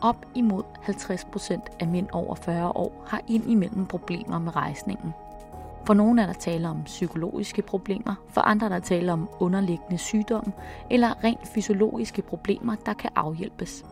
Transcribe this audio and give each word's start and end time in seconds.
Op 0.00 0.26
imod 0.34 0.62
50 0.82 1.24
procent 1.24 1.62
af 1.80 1.88
mænd 1.88 2.08
over 2.12 2.34
40 2.34 2.68
år 2.68 3.04
har 3.06 3.20
indimellem 3.28 3.86
problemer 3.86 4.38
med 4.38 4.56
rejsningen. 4.56 5.14
For 5.86 5.94
nogle 5.94 6.22
er 6.22 6.26
der 6.26 6.32
tale 6.32 6.68
om 6.68 6.82
psykologiske 6.84 7.62
problemer, 7.62 8.14
for 8.28 8.40
andre 8.40 8.66
er 8.66 8.68
der 8.68 8.78
tale 8.78 9.12
om 9.12 9.28
underliggende 9.38 9.98
sygdomme 9.98 10.52
eller 10.90 11.24
rent 11.24 11.48
fysiologiske 11.48 12.22
problemer, 12.22 12.74
der 12.86 12.92
kan 12.92 13.10
afhjælpes. 13.16 13.84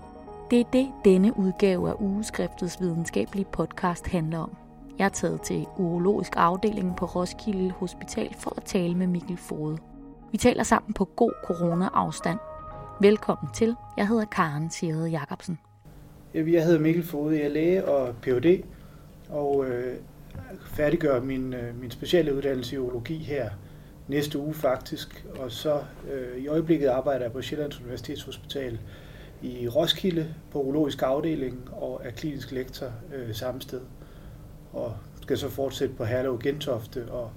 Det 0.51 0.61
er 0.61 0.65
det, 0.73 0.89
denne 1.05 1.39
udgave 1.39 1.91
af 1.91 1.95
ugeskriftets 1.99 2.81
videnskabelige 2.81 3.45
podcast 3.45 4.09
handler 4.09 4.39
om. 4.39 4.57
Jeg 4.99 5.05
er 5.05 5.09
taget 5.09 5.43
til 5.43 5.67
urologisk 5.77 6.33
afdeling 6.37 6.97
på 6.97 7.05
Roskilde 7.05 7.71
Hospital 7.71 8.35
for 8.35 8.53
at 8.57 8.65
tale 8.65 8.95
med 8.95 9.07
Mikkel 9.07 9.37
Fode. 9.37 9.79
Vi 10.33 10.39
taler 10.39 10.63
sammen 10.63 10.93
på 10.93 11.05
god 11.05 11.33
corona-afstand. 11.47 12.39
Velkommen 13.01 13.53
til. 13.53 13.77
Jeg 13.97 14.09
hedder 14.09 14.25
Karen 14.25 14.71
Sjæde 14.71 15.09
Jacobsen. 15.09 15.59
Jeg 16.37 16.65
hedder 16.65 16.81
Mikkel 16.81 17.03
Fode, 17.03 17.37
jeg 17.37 17.45
er 17.45 17.49
læge 17.49 17.85
og 17.85 18.15
Ph.D. 18.23 18.63
og 19.29 19.67
øh, 19.67 19.97
færdiggør 20.67 21.21
min, 21.21 21.55
øh, 21.55 21.81
min 21.81 21.91
speciale 21.91 22.35
uddannelse 22.35 22.75
i 22.75 22.79
urologi 22.79 23.19
her 23.19 23.51
næste 24.09 24.39
uge 24.39 24.55
faktisk. 24.55 25.27
Og 25.39 25.53
så 25.53 25.83
øh, 26.13 26.39
i 26.39 26.49
øjeblikket 26.49 26.87
arbejder 26.87 27.25
jeg 27.25 27.33
på 27.33 27.43
Sjællands 27.43 27.81
Universitetshospital 27.81 28.79
i 29.43 29.69
Roskilde 29.69 30.35
på 30.51 30.63
urologisk 30.63 31.03
afdeling 31.03 31.69
og 31.73 32.01
er 32.05 32.11
klinisk 32.11 32.53
lektor 32.53 32.87
øh, 33.15 33.35
samme 33.35 33.61
sted. 33.61 33.81
Og 34.73 34.97
skal 35.23 35.39
så 35.39 35.49
fortsætte 35.49 35.95
på 35.95 36.05
Herlev 36.05 36.39
Gentofte 36.43 37.13
og, 37.13 37.31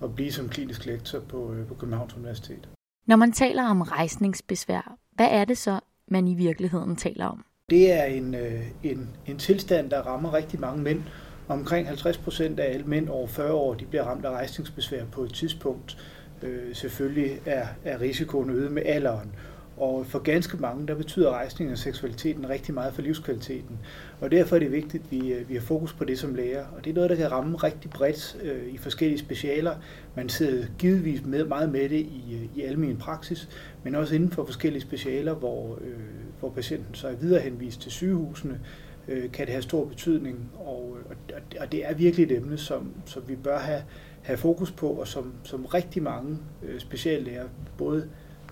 og 0.00 0.14
blive 0.14 0.32
som 0.32 0.48
klinisk 0.48 0.86
lektor 0.86 1.20
på, 1.20 1.52
øh, 1.52 1.66
på 1.66 1.74
Københavns 1.74 2.16
Universitet. 2.16 2.68
Når 3.06 3.16
man 3.16 3.32
taler 3.32 3.64
om 3.64 3.82
rejsningsbesvær, 3.82 4.96
hvad 5.12 5.28
er 5.30 5.44
det 5.44 5.58
så, 5.58 5.80
man 6.08 6.28
i 6.28 6.34
virkeligheden 6.34 6.96
taler 6.96 7.26
om? 7.26 7.44
Det 7.70 7.92
er 7.92 8.04
en, 8.04 8.34
øh, 8.34 8.62
en, 8.82 9.10
en 9.26 9.38
tilstand, 9.38 9.90
der 9.90 10.02
rammer 10.02 10.34
rigtig 10.34 10.60
mange 10.60 10.82
mænd. 10.82 11.02
Omkring 11.48 11.86
50 11.86 12.18
procent 12.18 12.60
af 12.60 12.74
alle 12.74 12.86
mænd 12.86 13.08
over 13.08 13.26
40 13.26 13.52
år 13.52 13.74
de 13.74 13.86
bliver 13.86 14.04
ramt 14.04 14.24
af 14.24 14.30
rejsningsbesvær 14.30 15.04
på 15.12 15.22
et 15.22 15.34
tidspunkt. 15.34 15.98
Øh, 16.42 16.74
selvfølgelig 16.74 17.40
er, 17.46 17.66
er 17.84 18.00
risikoen 18.00 18.50
øget 18.50 18.72
med 18.72 18.82
alderen. 18.84 19.32
Og 19.76 20.06
for 20.06 20.18
ganske 20.18 20.56
mange, 20.56 20.86
der 20.86 20.94
betyder 20.94 21.30
rejsning 21.30 21.72
og 21.72 21.78
seksualiteten 21.78 22.48
rigtig 22.48 22.74
meget 22.74 22.94
for 22.94 23.02
livskvaliteten. 23.02 23.78
Og 24.20 24.30
derfor 24.30 24.56
er 24.56 24.60
det 24.60 24.72
vigtigt, 24.72 25.04
at 25.04 25.10
vi, 25.10 25.32
øh, 25.32 25.48
vi 25.48 25.54
har 25.54 25.60
fokus 25.60 25.92
på 25.92 26.04
det 26.04 26.18
som 26.18 26.34
læger. 26.34 26.66
Og 26.76 26.84
det 26.84 26.90
er 26.90 26.94
noget, 26.94 27.10
der 27.10 27.16
kan 27.16 27.32
ramme 27.32 27.56
rigtig 27.56 27.90
bredt 27.90 28.36
øh, 28.42 28.74
i 28.74 28.78
forskellige 28.78 29.18
specialer. 29.18 29.74
Man 30.14 30.28
sidder 30.28 30.66
givetvis 30.78 31.24
med, 31.24 31.44
meget 31.44 31.72
med 31.72 31.88
det 31.88 32.00
i, 32.00 32.40
øh, 32.42 32.58
i 32.58 32.62
almen 32.62 32.96
praksis, 32.96 33.48
men 33.82 33.94
også 33.94 34.14
inden 34.14 34.30
for 34.30 34.44
forskellige 34.44 34.82
specialer, 34.82 35.34
hvor, 35.34 35.78
øh, 35.80 35.94
hvor 36.40 36.50
patienten 36.50 36.94
så 36.94 37.08
er 37.08 37.14
viderehenvist 37.14 37.80
til 37.80 37.92
sygehusene, 37.92 38.60
øh, 39.08 39.32
kan 39.32 39.46
det 39.46 39.52
have 39.52 39.62
stor 39.62 39.84
betydning. 39.84 40.50
Og, 40.54 40.96
og, 41.10 41.40
og 41.60 41.72
det 41.72 41.86
er 41.86 41.94
virkelig 41.94 42.24
et 42.24 42.36
emne, 42.36 42.58
som, 42.58 42.92
som 43.06 43.22
vi 43.28 43.36
bør 43.36 43.58
have, 43.58 43.82
have 44.22 44.36
fokus 44.36 44.70
på, 44.70 44.88
og 44.88 45.08
som, 45.08 45.32
som 45.44 45.66
rigtig 45.66 46.02
mange 46.02 46.38
øh, 46.62 46.80
speciallæger, 46.80 47.44
både 47.78 48.08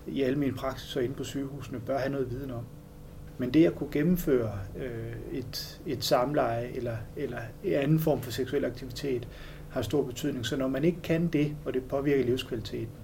i 0.06 0.22
alle 0.22 0.36
praksis 0.36 0.60
praksiser 0.60 1.00
inde 1.00 1.14
på 1.14 1.24
sygehusene 1.24 1.80
bør 1.80 1.98
have 1.98 2.12
noget 2.12 2.30
viden 2.30 2.50
om. 2.50 2.64
Men 3.38 3.50
det 3.50 3.66
at 3.66 3.74
kunne 3.74 3.92
gennemføre 3.92 4.52
øh, 4.76 5.38
et, 5.38 5.80
et 5.86 6.04
samleje 6.04 6.70
eller, 6.74 6.96
eller 7.16 7.38
en 7.64 7.72
anden 7.72 7.98
form 7.98 8.20
for 8.20 8.30
seksuel 8.30 8.64
aktivitet 8.64 9.28
har 9.70 9.82
stor 9.82 10.02
betydning. 10.02 10.46
Så 10.46 10.56
når 10.56 10.68
man 10.68 10.84
ikke 10.84 11.00
kan 11.02 11.26
det, 11.26 11.56
og 11.64 11.74
det 11.74 11.84
påvirker 11.84 12.24
livskvaliteten, 12.24 12.94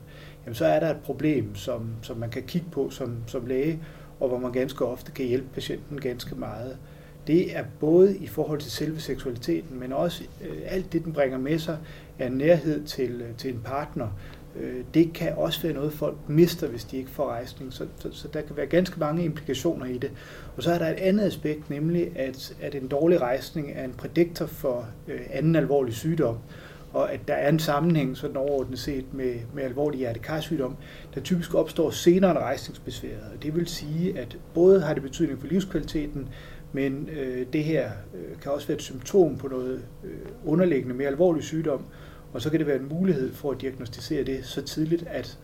jamen 0.45 0.55
så 0.55 0.65
er 0.65 0.81
der 0.81 0.91
et 0.91 1.01
problem, 1.05 1.55
som, 1.55 1.91
som 2.03 2.17
man 2.17 2.31
kan 2.31 2.43
kigge 2.43 2.67
på 2.73 2.91
som, 2.91 3.17
som 3.27 3.47
læge, 3.47 3.83
og 4.21 4.29
hvor 4.29 4.39
man 4.39 4.53
ganske 4.53 4.85
ofte 4.85 5.13
kan 5.13 5.27
hjælpe 5.27 5.49
patienten 5.55 6.01
ganske 6.01 6.35
meget. 6.35 6.79
Det 7.27 7.57
er 7.57 7.65
både 7.81 8.17
i 8.17 8.27
forhold 8.27 8.61
til 8.61 8.71
selve 8.71 9.01
seksualiteten, 9.01 9.81
men 9.81 9.93
også 9.93 10.25
øh, 10.45 10.57
alt 10.65 10.93
det, 10.93 11.05
den 11.05 11.13
bringer 11.13 11.39
med 11.39 11.59
sig 11.59 11.79
af 12.19 12.33
nærhed 12.33 12.85
til, 12.85 13.23
øh, 13.23 13.37
til 13.37 13.55
en 13.55 13.61
partner, 13.65 14.09
Øh, 14.57 14.85
det 14.95 15.13
kan 15.13 15.33
også 15.37 15.63
være 15.63 15.73
noget, 15.73 15.93
folk 15.93 16.17
mister, 16.29 16.69
hvis 16.69 16.85
de 16.85 16.97
ikke 16.97 17.11
får 17.11 17.27
rejsning. 17.27 17.73
Så, 17.73 17.87
så, 17.99 18.09
så 18.13 18.29
der 18.29 18.41
kan 18.41 18.57
være 18.57 18.67
ganske 18.67 19.01
mange 19.01 19.25
implikationer 19.25 19.87
i 19.87 19.99
det. 19.99 20.11
Og 20.57 20.63
så 20.63 20.73
er 20.73 20.79
der 20.79 20.89
et 20.89 20.99
andet 20.99 21.25
aspekt, 21.25 21.71
nemlig 21.71 22.19
at, 22.19 22.57
at 22.61 22.75
en 22.75 22.89
dårlig 22.89 23.21
rejsning 23.21 23.73
er 23.75 23.85
en 23.85 23.93
prædiktor 23.93 24.47
for 24.47 24.89
øh, 25.09 25.21
anden 25.31 25.57
alvorlig 25.57 25.95
sygdom 25.95 26.37
og 26.93 27.13
at 27.13 27.21
der 27.29 27.35
er 27.35 27.49
en 27.49 27.59
sammenhæng 27.59 28.17
sådan 28.17 28.37
overordnet 28.37 28.79
set 28.79 29.15
med, 29.15 29.35
med 29.55 29.63
alvorlig 29.63 29.99
hjertekarsygdom, 29.99 30.77
der 31.15 31.21
typisk 31.21 31.55
opstår 31.55 31.91
senere 31.91 32.31
end 32.31 32.39
rejsningsbesværet. 32.39 33.43
Det 33.43 33.57
vil 33.57 33.67
sige, 33.67 34.19
at 34.19 34.39
både 34.55 34.81
har 34.81 34.95
det 34.95 35.03
betydning 35.03 35.41
for 35.41 35.47
livskvaliteten, 35.47 36.29
men 36.73 37.09
øh, 37.13 37.47
det 37.53 37.65
her 37.65 37.91
øh, 38.15 38.41
kan 38.43 38.53
også 38.53 38.67
være 38.67 38.77
et 38.77 38.83
symptom 38.83 39.37
på 39.37 39.49
noget 39.49 39.83
øh, 40.05 40.11
underliggende 40.45 40.95
mere 40.95 41.09
alvorlig 41.09 41.43
sygdom, 41.43 41.85
og 42.33 42.43
så 42.43 42.51
kan 42.51 42.59
det 42.59 42.67
være 42.67 42.77
en 42.77 42.89
mulighed 42.89 43.33
for 43.33 43.51
at 43.51 43.61
diagnostisere 43.61 44.25
det 44.25 44.45
så 44.45 44.63
tidligt, 44.63 45.05
at 45.07 45.39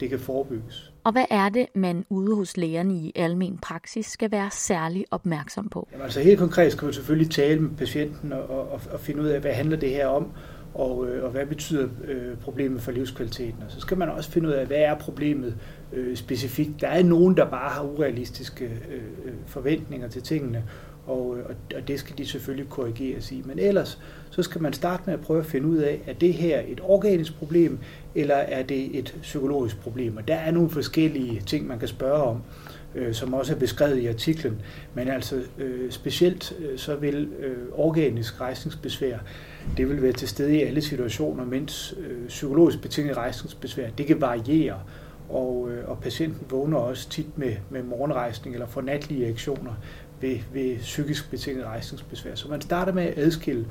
det 0.00 0.10
kan 0.10 0.18
forebygges. 0.18 0.92
Og 1.04 1.12
hvad 1.12 1.24
er 1.30 1.48
det, 1.48 1.66
man 1.74 2.04
ude 2.08 2.34
hos 2.34 2.56
lægerne 2.56 2.94
i 2.94 3.12
almen 3.16 3.58
praksis 3.58 4.06
skal 4.06 4.30
være 4.30 4.50
særlig 4.50 5.04
opmærksom 5.10 5.68
på? 5.68 5.88
Jamen, 5.92 6.04
altså 6.04 6.20
helt 6.20 6.38
konkret 6.38 6.72
skal 6.72 6.84
man 6.84 6.94
selvfølgelig 6.94 7.30
tale 7.30 7.60
med 7.60 7.70
patienten 7.76 8.32
og, 8.32 8.50
og, 8.50 8.80
og 8.90 9.00
finde 9.00 9.22
ud 9.22 9.26
af, 9.26 9.40
hvad 9.40 9.52
handler 9.52 9.76
det 9.76 9.90
her 9.90 10.06
om, 10.06 10.32
og, 10.74 11.08
øh, 11.08 11.24
og 11.24 11.30
hvad 11.30 11.46
betyder 11.46 11.88
øh, 12.04 12.36
problemet 12.36 12.82
for 12.82 12.92
livskvaliteten. 12.92 13.62
Og 13.66 13.70
så 13.72 13.80
skal 13.80 13.98
man 13.98 14.08
også 14.08 14.30
finde 14.30 14.48
ud 14.48 14.52
af, 14.52 14.66
hvad 14.66 14.76
er 14.76 14.94
problemet 14.94 15.54
øh, 15.92 16.16
specifikt. 16.16 16.80
Der 16.80 16.88
er 16.88 17.02
nogen, 17.02 17.36
der 17.36 17.50
bare 17.50 17.70
har 17.70 17.82
urealistiske 17.82 18.64
øh, 18.64 19.02
øh 19.24 19.32
forventninger 19.46 20.08
til 20.08 20.22
tingene, 20.22 20.64
og, 21.08 21.38
øh, 21.38 21.44
og, 21.44 21.54
og 21.76 21.88
det 21.88 22.00
skal 22.00 22.18
de 22.18 22.26
selvfølgelig 22.26 22.68
korrigeres 22.68 23.32
i. 23.32 23.42
Men 23.44 23.58
ellers, 23.58 23.98
så 24.30 24.42
skal 24.42 24.62
man 24.62 24.72
starte 24.72 25.02
med 25.06 25.14
at 25.14 25.20
prøve 25.20 25.40
at 25.40 25.46
finde 25.46 25.68
ud 25.68 25.76
af, 25.76 26.00
er 26.06 26.12
det 26.12 26.34
her 26.34 26.62
et 26.68 26.80
organisk 26.82 27.38
problem, 27.38 27.78
eller 28.14 28.34
er 28.34 28.62
det 28.62 28.98
et 28.98 29.14
psykologisk 29.22 29.80
problem? 29.80 30.16
Og 30.16 30.28
der 30.28 30.34
er 30.34 30.50
nogle 30.50 30.70
forskellige 30.70 31.42
ting, 31.46 31.66
man 31.66 31.78
kan 31.78 31.88
spørge 31.88 32.22
om, 32.22 32.42
øh, 32.94 33.14
som 33.14 33.34
også 33.34 33.54
er 33.54 33.58
beskrevet 33.58 33.98
i 33.98 34.06
artiklen. 34.06 34.62
Men 34.94 35.08
altså 35.08 35.40
øh, 35.58 35.90
specielt 35.90 36.52
øh, 36.58 36.78
så 36.78 36.96
vil 36.96 37.28
øh, 37.38 37.56
organisk 37.72 38.40
rejsningsbesvær, 38.40 39.18
det 39.76 39.88
vil 39.88 40.02
være 40.02 40.12
til 40.12 40.28
stede 40.28 40.56
i 40.56 40.62
alle 40.62 40.80
situationer, 40.80 41.44
mens 41.44 41.94
øh, 42.00 42.28
psykologisk 42.28 42.82
betinget 42.82 43.16
rejsningsbesvær, 43.16 43.90
det 43.98 44.06
kan 44.06 44.20
variere 44.20 44.78
og, 45.28 45.68
øh, 45.70 45.88
og 45.88 45.98
patienten 45.98 46.46
vågner 46.50 46.78
også 46.78 47.08
tit 47.08 47.38
med, 47.38 47.52
med 47.70 47.82
morgenrejsning 47.82 48.54
eller 48.54 48.66
får 48.66 48.80
natlige 48.80 49.24
reaktioner 49.26 49.72
ved, 50.20 50.38
ved 50.52 50.78
psykisk 50.78 51.30
betinget 51.30 51.66
rejsningsbesvær. 51.66 52.34
Så 52.34 52.48
man 52.48 52.60
starter 52.60 52.92
med 52.92 53.02
at 53.02 53.18
adskille 53.18 53.66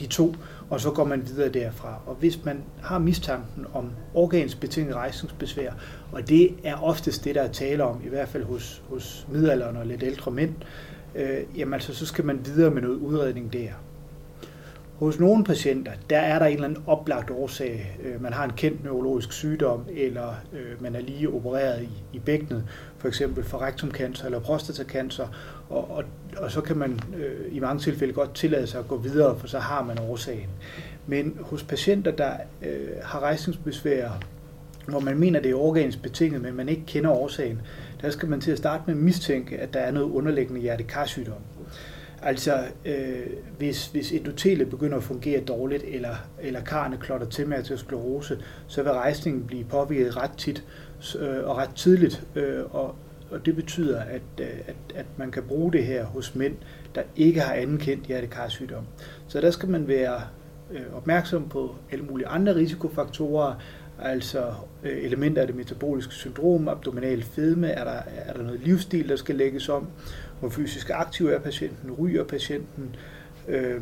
de 0.00 0.06
to, 0.06 0.34
og 0.70 0.80
så 0.80 0.90
går 0.90 1.04
man 1.04 1.26
videre 1.26 1.48
derfra. 1.48 2.00
Og 2.06 2.14
hvis 2.14 2.44
man 2.44 2.62
har 2.82 2.98
mistanken 2.98 3.66
om 3.74 3.90
organsbetinget 4.14 4.94
rejsningsbesvær, 4.94 5.72
og 6.12 6.28
det 6.28 6.54
er 6.64 6.74
oftest 6.82 7.24
det, 7.24 7.34
der 7.34 7.42
er 7.42 7.52
tale 7.52 7.84
om, 7.84 8.00
i 8.04 8.08
hvert 8.08 8.28
fald 8.28 8.44
hos, 8.44 8.82
hos 8.88 9.26
midalderne 9.32 9.78
og 9.78 9.86
lidt 9.86 10.02
ældre 10.02 10.30
mænd, 10.30 10.54
øh, 11.14 11.38
jamen 11.56 11.74
altså, 11.74 11.94
så 11.94 12.06
skal 12.06 12.24
man 12.24 12.40
videre 12.44 12.70
med 12.70 12.82
noget 12.82 12.96
udredning 12.96 13.52
der. 13.52 13.68
Hos 14.98 15.18
nogle 15.18 15.44
patienter, 15.44 15.92
der 16.10 16.18
er 16.18 16.38
der 16.38 16.46
en 16.46 16.52
eller 16.52 16.68
anden 16.68 16.82
oplagt 16.86 17.30
årsag. 17.30 17.98
Øh, 18.04 18.22
man 18.22 18.32
har 18.32 18.44
en 18.44 18.52
kendt 18.56 18.84
neurologisk 18.84 19.32
sygdom, 19.32 19.84
eller 19.92 20.34
øh, 20.52 20.82
man 20.82 20.96
er 20.96 21.00
lige 21.00 21.28
opereret 21.28 21.82
i, 21.82 21.88
i 22.12 22.18
bækkenet, 22.18 22.64
for 22.98 23.08
eksempel 23.08 23.44
for 23.44 23.62
rektumcancer 23.62 24.24
eller 24.24 24.40
prostatacancer, 24.40 25.26
og, 25.70 25.90
og, 25.90 26.04
og 26.36 26.50
så 26.50 26.60
kan 26.60 26.76
man 26.76 27.00
øh, 27.16 27.56
i 27.56 27.60
mange 27.60 27.80
tilfælde 27.80 28.12
godt 28.12 28.34
tillade 28.34 28.66
sig 28.66 28.80
at 28.80 28.88
gå 28.88 28.96
videre, 28.96 29.38
for 29.38 29.46
så 29.46 29.58
har 29.58 29.84
man 29.84 29.98
årsagen. 29.98 30.48
Men 31.06 31.38
hos 31.40 31.62
patienter, 31.62 32.10
der 32.10 32.32
øh, 32.62 32.88
har 33.02 33.20
rejsningsbesvær, 33.20 34.10
hvor 34.88 35.00
man 35.00 35.18
mener, 35.18 35.40
det 35.40 35.50
er 35.50 35.54
organisk 35.54 36.02
betinget, 36.02 36.42
men 36.42 36.56
man 36.56 36.68
ikke 36.68 36.82
kender 36.86 37.10
årsagen, 37.10 37.60
der 38.02 38.10
skal 38.10 38.28
man 38.28 38.40
til 38.40 38.50
at 38.50 38.58
starte 38.58 38.82
med 38.86 38.94
at 38.94 39.00
mistænke, 39.00 39.58
at 39.58 39.74
der 39.74 39.80
er 39.80 39.90
noget 39.90 40.10
underliggende 40.10 40.60
hjertekarsygdom. 40.60 41.40
Altså, 42.22 42.64
øh, 42.84 43.26
hvis, 43.58 43.86
hvis 43.86 44.12
endotelet 44.12 44.70
begynder 44.70 44.96
at 44.96 45.02
fungere 45.02 45.40
dårligt, 45.40 45.84
eller, 45.86 46.14
eller 46.40 46.60
karne 46.60 46.96
klotter 46.96 47.26
til 47.26 47.48
med 47.48 47.56
aterosklerose, 47.56 48.38
så 48.66 48.82
vil 48.82 48.92
rejsningen 48.92 49.44
blive 49.44 49.64
påvirket 49.64 50.16
ret 50.16 50.30
tit 50.38 50.64
øh, 51.18 51.48
og 51.48 51.56
ret 51.56 51.74
tidligt, 51.74 52.26
øh, 52.34 52.74
og, 52.74 52.94
og 53.30 53.46
det 53.46 53.56
betyder, 53.56 54.00
at, 54.00 54.22
øh, 54.40 54.46
at, 54.66 54.76
at 54.94 55.06
man 55.16 55.30
kan 55.30 55.42
bruge 55.42 55.72
det 55.72 55.84
her 55.84 56.04
hos 56.04 56.34
mænd, 56.34 56.54
der 56.94 57.02
ikke 57.16 57.40
har 57.40 57.54
anden 57.54 57.78
kendt 57.78 58.06
hjertekarsygdom. 58.06 58.84
Så 59.28 59.40
der 59.40 59.50
skal 59.50 59.68
man 59.68 59.88
være 59.88 60.20
øh, 60.70 60.96
opmærksom 60.96 61.48
på 61.48 61.74
alle 61.92 62.04
mulige 62.04 62.26
andre 62.28 62.54
risikofaktorer, 62.54 63.54
altså 64.02 64.52
øh, 64.82 65.04
elementer 65.04 65.40
af 65.40 65.46
det 65.46 65.56
metaboliske 65.56 66.14
syndrom, 66.14 66.68
abdominal 66.68 67.22
fedme, 67.22 67.68
er 67.68 67.84
der, 67.84 68.00
er 68.16 68.32
der 68.32 68.42
noget 68.42 68.60
livsstil, 68.60 69.08
der 69.08 69.16
skal 69.16 69.34
lægges 69.34 69.68
om, 69.68 69.88
hvor 70.40 70.48
fysisk 70.48 70.90
aktiv 70.94 71.26
er 71.26 71.38
patienten, 71.38 71.92
ryger 71.92 72.24
patienten, 72.24 72.96
øh, 73.48 73.80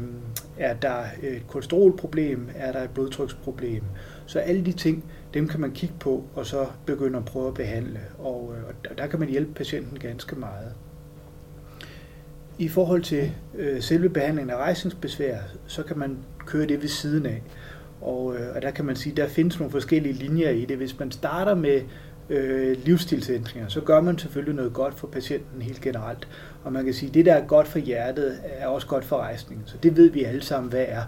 er 0.59 0.75
der 0.75 1.05
et 1.23 1.43
kolesterolproblem, 1.49 2.49
er 2.55 2.73
der 2.73 2.83
et 2.83 2.91
blodtryksproblem. 2.91 3.83
Så 4.27 4.39
alle 4.39 4.65
de 4.65 4.73
ting, 4.73 5.05
dem 5.35 5.49
kan 5.49 5.61
man 5.61 5.73
kigge 5.73 5.95
på, 6.01 6.25
og 6.35 6.47
så 6.47 6.67
begynde 6.87 7.19
at 7.19 7.25
prøve 7.25 7.49
at 7.49 7.55
behandle. 7.55 8.01
Og, 8.19 8.55
øh, 8.57 8.75
og 8.91 8.99
der 8.99 9.07
kan 9.07 9.21
man 9.21 9.29
hjælpe 9.29 9.55
patienten 9.55 9.99
ganske 9.99 10.37
meget. 10.37 10.73
I 12.59 12.69
forhold 12.69 13.03
til 13.03 13.33
øh, 13.55 13.83
selve 13.83 14.09
behandlingen 14.09 14.51
af 14.51 14.57
rejsningsbesvær, 14.57 15.39
så 15.67 15.83
kan 15.83 15.99
man 15.99 16.19
køre 16.47 16.67
det 16.67 16.83
ved 16.83 16.89
siden 16.89 17.27
af. 17.27 17.43
Og, 18.01 18.37
øh, 18.37 18.57
og 18.57 18.63
der 18.63 18.71
kan 18.71 18.85
man 18.85 18.97
sige, 18.97 19.17
der 19.17 19.29
findes 19.29 19.59
nogle 19.59 19.71
forskellige 19.71 20.13
linjer 20.13 20.51
i 20.51 20.65
det. 20.65 20.77
Hvis 20.77 20.99
man 20.99 21.11
starter 21.11 21.55
med 21.55 21.81
øh, 22.31 22.77
livsstilsændringer, 22.85 23.69
så 23.69 23.81
gør 23.81 24.01
man 24.01 24.19
selvfølgelig 24.19 24.55
noget 24.55 24.73
godt 24.73 24.95
for 24.95 25.07
patienten 25.07 25.63
helt 25.63 25.81
generelt. 25.81 26.29
Og 26.65 26.73
man 26.73 26.85
kan 26.85 26.95
sige, 26.95 27.09
at 27.09 27.15
det, 27.15 27.27
der 27.27 27.35
er 27.35 27.47
godt 27.47 27.69
for 27.69 27.79
hjertet, 27.79 28.39
er 28.45 28.67
også 28.67 28.87
godt 28.87 29.05
for 29.05 29.17
rejsningen. 29.17 29.67
Så 29.67 29.77
det 29.83 29.97
ved 29.97 30.11
vi 30.11 30.25
alle 30.25 30.43
sammen, 30.43 30.71
hvad 30.71 30.85
er. 30.89 31.03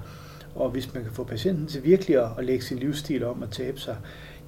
Og 0.54 0.70
hvis 0.70 0.94
man 0.94 1.02
kan 1.02 1.12
få 1.12 1.24
patienten 1.24 1.66
til 1.66 1.84
virkelig 1.84 2.38
at, 2.38 2.44
lægge 2.44 2.64
sin 2.64 2.78
livsstil 2.78 3.24
om 3.24 3.42
at 3.42 3.50
tabe 3.50 3.80
sig, 3.80 3.96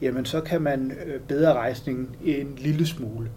jamen 0.02 0.24
så 0.24 0.40
kan 0.40 0.62
man 0.62 0.92
øh, 1.06 1.20
bedre 1.20 1.52
rejsningen 1.52 2.08
en 2.24 2.54
lille 2.58 2.86
smule. 2.86 3.30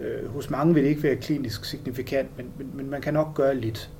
Øh, 0.00 0.28
hos 0.28 0.50
mange 0.50 0.74
vil 0.74 0.82
det 0.82 0.90
ikke 0.90 1.02
være 1.02 1.16
klinisk 1.16 1.64
signifikant, 1.64 2.36
men, 2.36 2.52
men, 2.58 2.70
men 2.74 2.90
man 2.90 3.00
kan 3.00 3.14
nok 3.14 3.34
gøre 3.34 3.56
lidt. 3.56 3.90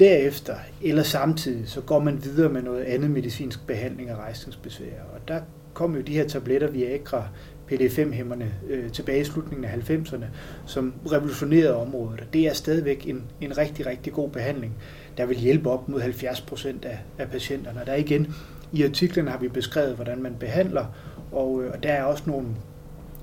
Derefter, 0.00 0.56
eller 0.82 1.02
samtidig, 1.02 1.68
så 1.68 1.80
går 1.80 1.98
man 1.98 2.24
videre 2.24 2.48
med 2.48 2.62
noget 2.62 2.82
andet 2.82 3.10
medicinsk 3.10 3.66
behandling 3.66 4.10
af 4.10 4.16
rejsningsbesvær. 4.16 5.02
Og 5.14 5.28
der 5.28 5.40
kom 5.74 5.96
jo 5.96 6.00
de 6.00 6.12
her 6.12 6.28
tabletter 6.28 6.70
Viagra, 6.70 7.28
PD5-hæmmerne 7.72 8.52
øh, 8.68 8.92
tilbage 8.92 9.20
i 9.20 9.24
slutningen 9.24 9.64
af 9.64 9.90
90'erne, 9.90 10.24
som 10.66 10.94
revolutionerede 11.12 11.76
området. 11.76 12.20
Og 12.20 12.26
det 12.32 12.46
er 12.48 12.52
stadigvæk 12.52 13.08
en, 13.08 13.22
en 13.40 13.58
rigtig, 13.58 13.86
rigtig 13.86 14.12
god 14.12 14.30
behandling, 14.30 14.74
der 15.16 15.26
vil 15.26 15.36
hjælpe 15.36 15.70
op 15.70 15.88
mod 15.88 16.00
70 16.00 16.40
procent 16.40 16.84
af, 16.84 16.98
af 17.18 17.28
patienterne. 17.28 17.80
Og 17.80 17.86
der 17.86 17.94
igen, 17.94 18.34
i 18.72 18.82
artiklen 18.82 19.28
har 19.28 19.38
vi 19.38 19.48
beskrevet, 19.48 19.94
hvordan 19.94 20.22
man 20.22 20.34
behandler, 20.40 20.86
og, 21.32 21.62
øh, 21.62 21.72
og 21.72 21.82
der 21.82 21.92
er 21.92 22.04
også 22.04 22.22
nogle 22.26 22.46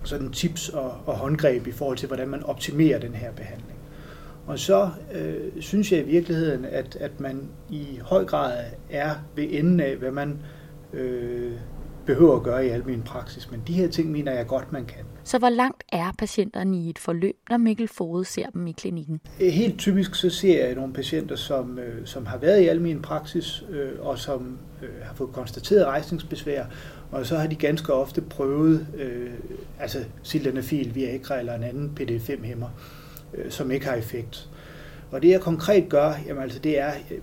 sådan 0.03 0.31
tips 0.31 0.69
og, 0.69 0.93
og 1.05 1.17
håndgreb 1.17 1.67
i 1.67 1.71
forhold 1.71 1.97
til, 1.97 2.07
hvordan 2.07 2.27
man 2.27 2.43
optimerer 2.43 2.99
den 2.99 3.13
her 3.13 3.31
behandling. 3.31 3.79
Og 4.47 4.59
så 4.59 4.89
øh, 5.13 5.61
synes 5.61 5.91
jeg 5.91 5.99
i 5.99 6.03
virkeligheden, 6.03 6.65
at, 6.65 6.97
at 6.99 7.19
man 7.19 7.49
i 7.69 7.99
høj 8.01 8.25
grad 8.25 8.57
er 8.89 9.15
ved 9.35 9.47
enden 9.51 9.79
af, 9.79 9.95
hvad 9.95 10.11
man 10.11 10.39
øh, 10.93 11.51
behøver 12.09 12.35
at 12.35 12.43
gøre 12.43 12.65
i 12.65 12.69
almen 12.69 13.01
praksis. 13.01 13.51
Men 13.51 13.61
de 13.67 13.73
her 13.73 13.87
ting 13.87 14.11
mener 14.11 14.31
jeg 14.31 14.47
godt, 14.47 14.71
man 14.71 14.85
kan. 14.85 15.05
Så 15.23 15.37
hvor 15.37 15.49
langt 15.49 15.83
er 15.91 16.11
patienterne 16.19 16.77
i 16.77 16.89
et 16.89 16.99
forløb, 16.99 17.35
når 17.49 17.57
Mikkel 17.57 17.87
Fode 17.87 18.25
ser 18.25 18.49
dem 18.49 18.67
i 18.67 18.71
klinikken? 18.71 19.21
Helt 19.39 19.79
typisk 19.79 20.15
så 20.15 20.29
ser 20.29 20.65
jeg 20.65 20.75
nogle 20.75 20.93
patienter, 20.93 21.35
som, 21.35 21.79
øh, 21.79 22.05
som 22.05 22.25
har 22.25 22.37
været 22.37 22.61
i 22.61 22.67
almen 22.67 23.01
praksis, 23.01 23.63
øh, 23.69 23.89
og 23.99 24.19
som 24.19 24.57
øh, 24.81 24.89
har 25.03 25.15
fået 25.15 25.31
konstateret 25.33 25.85
rejsningsbesvær, 25.85 26.65
og 27.11 27.25
så 27.25 27.37
har 27.37 27.47
de 27.47 27.55
ganske 27.55 27.93
ofte 27.93 28.21
prøvet 28.21 28.87
øh, 28.97 29.29
altså 29.79 29.99
sildenafil, 30.23 30.95
Viagra 30.95 31.39
eller 31.39 31.55
en 31.55 31.63
anden 31.63 31.97
PD5-hæmmer, 31.99 32.69
øh, 33.33 33.51
som 33.51 33.71
ikke 33.71 33.85
har 33.85 33.95
effekt. 33.95 34.49
Og 35.11 35.21
det 35.21 35.29
jeg 35.29 35.41
konkret 35.41 35.89
gør, 35.89 36.13
jamen 36.27 36.43
altså 36.43 36.59
det 36.59 36.79
er, 36.79 36.91
øh, 37.11 37.17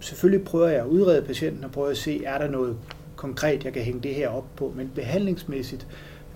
selvfølgelig 0.00 0.44
prøver 0.44 0.68
jeg 0.68 0.80
at 0.80 0.86
udrede 0.86 1.22
patienten 1.22 1.64
og 1.64 1.70
prøver 1.70 1.88
at 1.88 1.96
se, 1.96 2.24
er 2.24 2.38
der 2.38 2.50
noget 2.50 2.76
konkret, 3.20 3.64
jeg 3.64 3.72
kan 3.72 3.82
hænge 3.82 4.00
det 4.00 4.14
her 4.14 4.28
op 4.28 4.46
på, 4.56 4.72
men 4.76 4.90
behandlingsmæssigt 4.94 5.86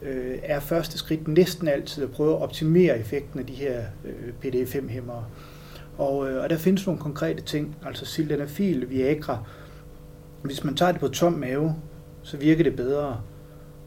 øh, 0.03 0.39
er 0.43 0.61
første 0.61 0.99
skridt 0.99 1.29
næsten 1.29 1.69
altid 1.69 2.05
at 2.05 2.11
prøve 2.11 2.35
at 2.37 2.43
optimere 2.43 2.99
effekten 2.99 3.41
af 3.41 3.47
de 3.47 3.53
her 3.53 3.83
øh, 4.05 4.33
PD5-hæmmere. 4.45 5.25
Og, 5.99 6.31
øh, 6.31 6.43
og 6.43 6.51
der 6.51 6.57
findes 6.57 6.87
nogle 6.87 7.01
konkrete 7.01 7.43
ting, 7.43 7.77
altså 7.87 8.07
sildenafil, 8.07 8.91
Viagra. 8.91 9.45
Hvis 10.43 10.65
man 10.65 10.77
tager 10.77 10.93
det 10.93 11.01
på 11.01 11.09
tom 11.09 11.33
mave, 11.33 11.75
så 12.23 12.37
virker 12.37 12.65
det 12.65 12.77
bedre. 12.77 13.21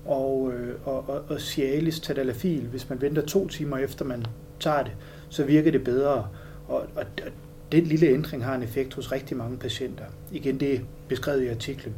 Og, 0.05 0.53
øh, 0.53 0.75
og, 0.85 1.09
og, 1.09 1.21
og 1.29 1.41
Cialis 1.41 1.99
tadalafil, 1.99 2.67
hvis 2.67 2.89
man 2.89 3.01
venter 3.01 3.21
to 3.25 3.47
timer 3.47 3.77
efter 3.77 4.05
man 4.05 4.25
tager 4.59 4.83
det, 4.83 4.91
så 5.29 5.43
virker 5.43 5.71
det 5.71 5.83
bedre. 5.83 6.13
Og, 6.13 6.27
og, 6.67 6.83
og 6.95 7.31
den 7.71 7.83
lille 7.83 8.07
ændring 8.07 8.45
har 8.45 8.55
en 8.55 8.63
effekt 8.63 8.93
hos 8.93 9.11
rigtig 9.11 9.37
mange 9.37 9.57
patienter. 9.57 10.05
Igen, 10.31 10.59
det 10.59 10.75
er 10.75 10.79
beskrevet 11.07 11.43
i 11.43 11.47
artiklen. 11.47 11.95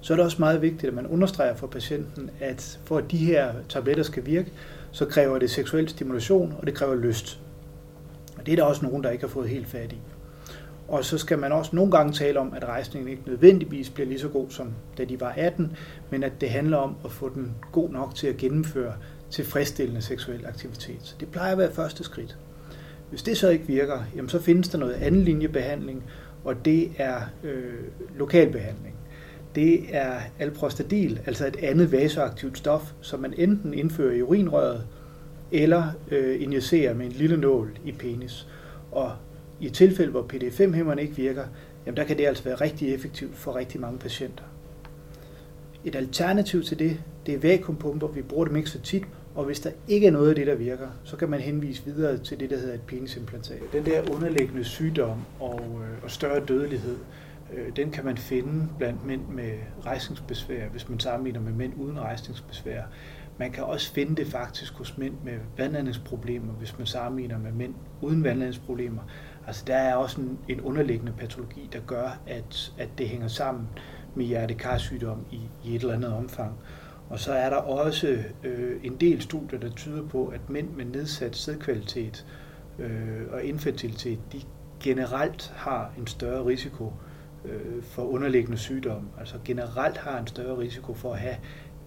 Så 0.00 0.12
er 0.12 0.16
det 0.16 0.24
også 0.24 0.36
meget 0.38 0.62
vigtigt, 0.62 0.84
at 0.84 0.94
man 0.94 1.06
understreger 1.06 1.54
for 1.54 1.66
patienten, 1.66 2.30
at 2.40 2.78
for 2.84 2.98
at 2.98 3.10
de 3.10 3.16
her 3.16 3.52
tabletter 3.68 4.02
skal 4.02 4.26
virke, 4.26 4.52
så 4.92 5.04
kræver 5.04 5.38
det 5.38 5.50
seksuel 5.50 5.88
stimulation, 5.88 6.54
og 6.58 6.66
det 6.66 6.74
kræver 6.74 6.94
lyst. 6.94 7.40
Og 8.38 8.46
det 8.46 8.52
er 8.52 8.56
der 8.56 8.64
også 8.64 8.84
nogen, 8.84 9.04
der 9.04 9.10
ikke 9.10 9.24
har 9.24 9.28
fået 9.28 9.48
helt 9.48 9.66
fat 9.66 9.92
i. 9.92 9.98
Og 10.88 11.04
så 11.04 11.18
skal 11.18 11.38
man 11.38 11.52
også 11.52 11.76
nogle 11.76 11.90
gange 11.92 12.12
tale 12.12 12.40
om, 12.40 12.52
at 12.56 12.64
rejsningen 12.64 13.10
ikke 13.10 13.22
nødvendigvis 13.26 13.90
bliver 13.90 14.06
lige 14.06 14.20
så 14.20 14.28
god 14.28 14.50
som 14.50 14.72
da 14.98 15.04
de 15.04 15.20
var 15.20 15.32
18, 15.36 15.76
men 16.10 16.22
at 16.22 16.32
det 16.40 16.50
handler 16.50 16.76
om 16.76 16.96
at 17.04 17.12
få 17.12 17.28
den 17.34 17.54
god 17.72 17.90
nok 17.90 18.14
til 18.14 18.26
at 18.26 18.36
gennemføre 18.36 18.92
tilfredsstillende 19.30 20.02
seksuel 20.02 20.46
aktivitet. 20.46 20.98
Så 21.02 21.14
det 21.20 21.28
plejer 21.28 21.52
at 21.52 21.58
være 21.58 21.72
første 21.72 22.04
skridt. 22.04 22.38
Hvis 23.10 23.22
det 23.22 23.38
så 23.38 23.48
ikke 23.48 23.66
virker, 23.66 23.98
jamen 24.16 24.28
så 24.28 24.40
findes 24.40 24.68
der 24.68 24.78
noget 24.78 24.92
anden 24.92 25.22
linjebehandling, 25.22 26.04
og 26.44 26.64
det 26.64 26.90
er 26.98 27.20
øh, 27.44 27.74
lokalbehandling. 28.16 28.97
Det 29.58 29.84
er 29.90 30.20
alprostadil, 30.38 31.20
altså 31.26 31.46
et 31.46 31.56
andet 31.56 31.92
vasoaktivt 31.92 32.58
stof, 32.58 32.92
som 33.00 33.20
man 33.20 33.34
enten 33.38 33.74
indfører 33.74 34.14
i 34.14 34.22
urinrøret, 34.22 34.86
eller 35.52 35.84
øh, 36.10 36.42
injicerer 36.42 36.94
med 36.94 37.06
en 37.06 37.12
lille 37.12 37.36
nål 37.36 37.70
i 37.84 37.92
penis. 37.92 38.46
Og 38.92 39.12
i 39.60 39.66
et 39.66 39.72
tilfælde, 39.72 40.10
hvor 40.10 40.26
PD5-hæmmerne 40.32 41.02
ikke 41.02 41.16
virker, 41.16 41.44
jamen 41.86 41.96
der 41.96 42.04
kan 42.04 42.18
det 42.18 42.26
altså 42.26 42.44
være 42.44 42.54
rigtig 42.54 42.94
effektivt 42.94 43.36
for 43.36 43.56
rigtig 43.56 43.80
mange 43.80 43.98
patienter. 43.98 44.44
Et 45.84 45.94
alternativ 45.94 46.62
til 46.62 46.78
det, 46.78 47.00
det 47.26 47.34
er 47.34 47.38
vakuumpumper. 47.38 48.08
Vi 48.08 48.22
bruger 48.22 48.44
dem 48.44 48.56
ikke 48.56 48.70
så 48.70 48.80
tit, 48.80 49.02
og 49.34 49.44
hvis 49.44 49.60
der 49.60 49.70
ikke 49.88 50.06
er 50.06 50.10
noget 50.10 50.28
af 50.28 50.34
det, 50.34 50.46
der 50.46 50.54
virker, 50.54 50.88
så 51.04 51.16
kan 51.16 51.30
man 51.30 51.40
henvise 51.40 51.82
videre 51.84 52.18
til 52.18 52.40
det, 52.40 52.50
der 52.50 52.58
hedder 52.58 52.74
et 52.74 52.82
penisimplantat. 52.86 53.60
Den 53.72 53.86
der 53.86 54.14
underliggende 54.14 54.64
sygdom 54.64 55.18
og, 55.40 55.60
øh, 55.60 56.04
og 56.04 56.10
større 56.10 56.44
dødelighed, 56.44 56.96
øh, 57.52 57.76
den 57.76 57.90
kan 57.90 58.04
man 58.04 58.16
finde 58.16 58.68
blandt 58.78 59.04
mænd 59.04 59.26
med 59.26 59.52
rejsningsbesvær, 59.86 60.68
hvis 60.68 60.88
man 60.88 61.00
sammenligner 61.00 61.40
med 61.40 61.52
mænd 61.52 61.72
uden 61.76 62.00
rejsningsbesvær. 62.00 62.82
Man 63.38 63.52
kan 63.52 63.64
også 63.64 63.92
finde 63.92 64.16
det 64.16 64.26
faktisk 64.26 64.74
hos 64.74 64.98
mænd 64.98 65.14
med 65.24 65.38
vandlandingsproblemer, 65.56 66.52
hvis 66.52 66.78
man 66.78 66.86
sammenligner 66.86 67.38
med 67.38 67.52
mænd 67.52 67.74
uden 68.00 68.24
vandlandingsproblemer. 68.24 69.02
Altså 69.46 69.64
der 69.66 69.76
er 69.76 69.94
også 69.94 70.20
en, 70.20 70.38
en 70.48 70.60
underliggende 70.60 71.12
patologi, 71.18 71.68
der 71.72 71.80
gør, 71.80 72.20
at, 72.26 72.72
at 72.78 72.88
det 72.98 73.08
hænger 73.08 73.28
sammen 73.28 73.68
med 74.14 74.24
hjertekarsygdom 74.24 75.24
i, 75.30 75.40
i 75.64 75.74
et 75.74 75.82
eller 75.82 75.94
andet 75.94 76.12
omfang. 76.12 76.52
Og 77.08 77.18
så 77.18 77.32
er 77.32 77.50
der 77.50 77.56
også 77.56 78.18
øh, 78.44 78.80
en 78.84 78.96
del 78.96 79.22
studier, 79.22 79.58
der 79.58 79.70
tyder 79.70 80.08
på, 80.08 80.26
at 80.26 80.50
mænd 80.50 80.68
med 80.70 80.84
nedsat 80.84 81.36
sædkvalitet 81.36 82.26
øh, 82.78 83.22
og 83.30 83.42
infertilitet, 83.42 84.18
de 84.32 84.40
generelt 84.80 85.52
har 85.56 85.92
en 85.98 86.06
større 86.06 86.46
risiko 86.46 86.84
øh, 86.84 87.07
øh, 87.44 87.82
for 87.82 88.02
underliggende 88.02 88.58
sygdom. 88.58 89.08
Altså 89.18 89.36
generelt 89.44 89.96
har 89.96 90.18
en 90.18 90.26
større 90.26 90.58
risiko 90.58 90.94
for 90.94 91.12
at 91.12 91.18
have 91.18 91.36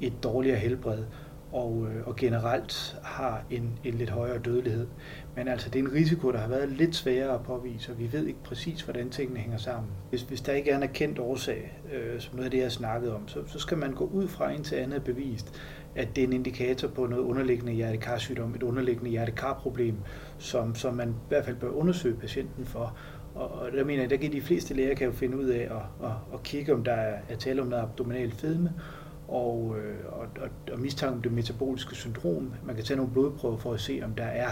et 0.02 0.14
dårligere 0.24 0.58
helbred 0.58 1.04
og, 1.52 1.88
øh, 1.88 2.08
og 2.08 2.16
generelt 2.16 2.98
har 3.04 3.44
en, 3.50 3.80
en 3.84 3.94
lidt 3.94 4.10
højere 4.10 4.38
dødelighed. 4.38 4.88
Men 5.36 5.48
altså, 5.48 5.70
det 5.70 5.80
er 5.80 5.84
en 5.84 5.94
risiko, 5.94 6.32
der 6.32 6.38
har 6.38 6.48
været 6.48 6.70
lidt 6.70 6.96
sværere 6.96 7.34
at 7.34 7.44
påvise, 7.44 7.92
og 7.92 8.00
vi 8.00 8.12
ved 8.12 8.26
ikke 8.28 8.44
præcis, 8.44 8.82
hvordan 8.82 9.10
tingene 9.10 9.40
hænger 9.40 9.58
sammen. 9.58 9.92
Hvis, 10.10 10.22
hvis 10.22 10.42
der 10.42 10.54
ikke 10.54 10.72
er 10.72 10.78
en 10.78 10.84
erkendt 10.84 11.20
årsag, 11.20 11.82
øh, 11.94 12.20
som 12.20 12.36
noget 12.36 12.46
af 12.46 12.52
det, 12.52 12.58
jeg 12.58 12.66
har 12.66 12.70
snakket 12.70 13.14
om, 13.14 13.28
så, 13.28 13.40
så 13.48 13.60
skal 13.60 13.78
man 13.78 13.94
gå 13.94 14.06
ud 14.06 14.28
fra 14.28 14.52
en 14.52 14.64
til 14.64 14.76
andet 14.76 15.04
bevist, 15.04 15.54
at 15.96 16.16
det 16.16 16.24
er 16.24 16.28
en 16.28 16.34
indikator 16.34 16.88
på 16.88 17.06
noget 17.06 17.24
underliggende 17.24 17.74
hjertekarsygdom, 17.74 18.56
et 18.56 18.64
underliggende 18.64 19.12
hjertekarproblem, 19.12 19.98
som, 20.38 20.76
som 20.76 20.94
man 20.94 21.10
i 21.10 21.14
hvert 21.28 21.46
fald 21.46 21.56
bør 21.56 21.70
undersøge 21.70 22.16
patienten 22.16 22.66
for. 22.66 22.98
Og, 23.36 23.52
og 23.52 23.72
der 23.72 23.84
mener 23.84 24.02
jeg, 24.02 24.10
der 24.10 24.18
kan 24.18 24.32
de 24.32 24.42
fleste 24.42 24.74
læger 24.74 24.96
kan 24.96 25.08
jo 25.08 25.14
finde 25.14 25.38
ud 25.38 25.46
af 25.46 25.62
at, 25.62 26.08
at, 26.08 26.14
at 26.34 26.44
kigge, 26.44 26.74
om 26.74 26.84
der 26.84 26.94
er, 26.94 27.20
er 27.30 27.36
tale 27.36 27.62
om 27.62 27.68
noget 27.68 27.84
abdominal 27.84 28.32
fedme, 28.32 28.74
og, 29.28 29.76
øh, 29.80 29.96
og, 30.06 30.28
og, 30.42 30.50
og 30.74 30.80
mistanke 30.80 31.16
om 31.16 31.22
det 31.22 31.32
metaboliske 31.32 31.96
syndrom. 31.96 32.54
Man 32.66 32.76
kan 32.76 32.86
tage 32.86 32.98
nogle 32.98 33.12
blodprøver 33.12 33.58
for 33.58 33.74
at 33.74 33.80
se, 33.80 34.02
om 34.04 34.12
der 34.16 34.24
er 34.24 34.52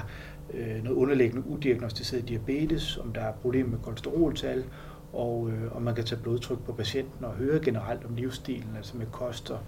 øh, 0.54 0.84
noget 0.84 0.98
underliggende 0.98 1.48
udiagnostiseret 1.48 2.30
diabetes, 2.30 2.98
om 2.98 3.14
der 3.14 3.22
er 3.22 3.32
problemer 3.32 3.70
med 3.70 3.80
kolesteroltal, 3.80 4.64
og, 5.14 5.50
øh, 5.52 5.76
og 5.76 5.82
man 5.82 5.96
kan 5.96 6.04
tage 6.04 6.22
blodtryk 6.22 6.60
på 6.66 6.74
patienten 6.74 7.26
og 7.26 7.32
høre 7.32 7.60
generelt 7.60 8.06
om 8.06 8.16
livsstilen, 8.16 8.76
altså 8.78 8.98
med 8.98 9.06
kost 9.12 9.52
og, 9.52 9.60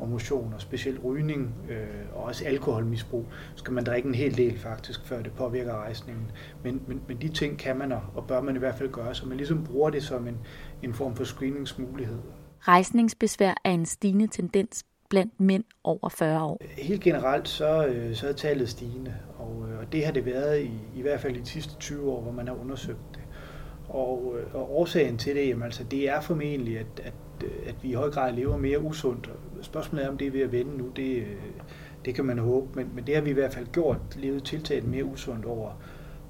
og 0.00 0.08
motion, 0.08 0.52
og 0.54 0.60
specielt 0.60 1.00
rygning 1.04 1.54
øh, 1.70 1.86
og 2.12 2.22
også 2.22 2.44
alkoholmisbrug, 2.44 3.26
skal 3.54 3.72
man 3.72 3.84
drikke 3.84 4.08
en 4.08 4.14
hel 4.14 4.36
del 4.36 4.58
faktisk, 4.58 5.06
før 5.06 5.22
det 5.22 5.32
påvirker 5.32 5.72
rejsningen. 5.72 6.30
Men, 6.64 6.82
men, 6.86 7.00
men 7.08 7.16
de 7.16 7.28
ting 7.28 7.58
kan 7.58 7.78
man, 7.78 7.92
og 8.14 8.24
bør 8.28 8.40
man 8.40 8.56
i 8.56 8.58
hvert 8.58 8.74
fald 8.74 8.90
gøre, 8.90 9.14
så 9.14 9.26
man 9.26 9.36
ligesom 9.36 9.64
bruger 9.64 9.90
det 9.90 10.02
som 10.02 10.28
en, 10.28 10.38
en 10.82 10.94
form 10.94 11.16
for 11.16 11.24
screeningsmulighed. 11.24 12.18
Rejsningsbesvær 12.60 13.54
er 13.64 13.70
en 13.70 13.86
stigende 13.86 14.26
tendens 14.26 14.84
blandt 15.08 15.40
mænd 15.40 15.64
over 15.84 16.08
40 16.08 16.42
år. 16.42 16.62
Helt 16.78 17.00
generelt 17.00 17.48
så, 17.48 17.86
øh, 17.86 18.14
så 18.14 18.28
er 18.28 18.32
tallet 18.32 18.68
stigende, 18.68 19.14
og, 19.38 19.66
øh, 19.70 19.78
og 19.78 19.92
det 19.92 20.04
har 20.04 20.12
det 20.12 20.26
været 20.26 20.60
i, 20.60 20.72
i 20.96 21.02
hvert 21.02 21.20
fald 21.20 21.36
i 21.36 21.40
de 21.40 21.46
sidste 21.46 21.76
20 21.76 22.10
år, 22.10 22.20
hvor 22.20 22.32
man 22.32 22.48
har 22.48 22.54
undersøgt 22.54 23.14
det. 23.14 23.20
Og, 23.88 24.36
øh, 24.38 24.54
og 24.54 24.78
årsagen 24.78 25.18
til 25.18 25.36
det, 25.36 25.48
jamen, 25.48 25.62
altså, 25.62 25.84
det 25.84 26.08
er 26.08 26.20
formentlig, 26.20 26.78
at, 26.78 27.00
at, 27.02 27.12
at 27.66 27.74
vi 27.82 27.88
i 27.88 27.94
høj 27.94 28.10
grad 28.10 28.32
lever 28.32 28.56
mere 28.56 28.80
usundt. 28.80 29.30
Spørgsmålet 29.62 30.04
er, 30.04 30.10
om 30.10 30.18
det 30.18 30.26
er 30.26 30.30
ved 30.30 30.40
at 30.40 30.52
vende 30.52 30.76
nu, 30.76 30.88
det, 30.96 31.24
det 32.04 32.14
kan 32.14 32.24
man 32.24 32.38
håbe, 32.38 32.66
men, 32.74 32.90
men 32.94 33.06
det 33.06 33.14
har 33.14 33.22
vi 33.22 33.30
i 33.30 33.34
hvert 33.34 33.54
fald 33.54 33.66
gjort, 33.66 33.96
levet 34.16 34.44
tiltaget 34.44 34.84
mere 34.84 35.04
usundt 35.04 35.44
over, 35.44 35.70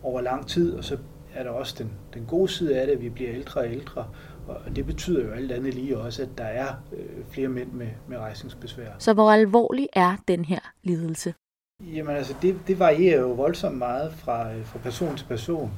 over 0.03 0.21
lang 0.21 0.47
tid, 0.47 0.75
og 0.75 0.85
så 0.85 0.99
er 1.35 1.43
der 1.43 1.51
også 1.51 1.75
den, 1.79 1.91
den 2.15 2.25
gode 2.27 2.49
side 2.49 2.81
af 2.81 2.87
det, 2.87 2.95
at 2.95 3.03
vi 3.03 3.09
bliver 3.09 3.31
ældre 3.33 3.61
og 3.61 3.73
ældre, 3.73 4.07
og 4.47 4.77
det 4.77 4.87
betyder 4.87 5.25
jo 5.25 5.31
alt 5.31 5.53
andet 5.53 5.75
lige 5.75 5.99
også, 5.99 6.23
at 6.23 6.29
der 6.39 6.45
er 6.45 6.69
øh, 6.93 7.25
flere 7.31 7.49
mænd 7.49 7.73
med, 7.73 7.89
med 8.09 8.19
rejsningsbesvær. 8.19 8.91
Så 8.99 9.13
hvor 9.13 9.31
alvorlig 9.31 9.89
er 9.93 10.17
den 10.29 10.45
her 10.45 10.61
lidelse? 10.85 11.35
Jamen 11.95 12.17
altså, 12.17 12.35
det, 12.43 12.57
det 12.67 12.79
varierer 12.79 13.21
jo 13.21 13.33
voldsomt 13.33 13.79
meget 13.79 14.13
fra, 14.13 14.55
øh, 14.55 14.65
fra 14.65 14.79
person 14.79 15.17
til 15.17 15.27
person. 15.27 15.71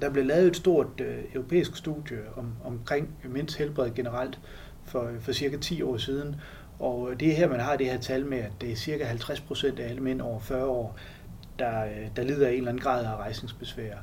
Der 0.00 0.10
blev 0.10 0.24
lavet 0.24 0.46
et 0.46 0.56
stort 0.56 1.00
øh, 1.00 1.18
europæisk 1.34 1.76
studie 1.76 2.18
om, 2.36 2.52
omkring 2.64 3.08
mænds 3.24 3.54
helbred 3.54 3.90
generelt 3.94 4.38
for, 4.84 5.10
for 5.20 5.32
cirka 5.32 5.56
10 5.56 5.82
år 5.82 5.96
siden. 5.96 6.36
Og 6.78 7.20
det 7.20 7.28
er 7.28 7.34
her, 7.34 7.48
man 7.48 7.60
har 7.60 7.76
det 7.76 7.86
her 7.86 7.98
tal 7.98 8.26
med, 8.26 8.38
at 8.38 8.52
det 8.60 8.72
er 8.72 8.76
cirka 8.76 9.04
50 9.04 9.40
procent 9.40 9.78
af 9.78 9.88
alle 9.88 10.00
mænd 10.00 10.20
over 10.20 10.40
40 10.40 10.66
år, 10.66 10.98
der, 11.58 11.84
øh, 11.84 12.06
der 12.16 12.22
lider 12.22 12.46
af 12.46 12.50
en 12.50 12.56
eller 12.56 12.70
anden 12.70 12.82
grad 12.82 13.04
af 13.04 13.16
rejsningsbesvær. 13.16 13.94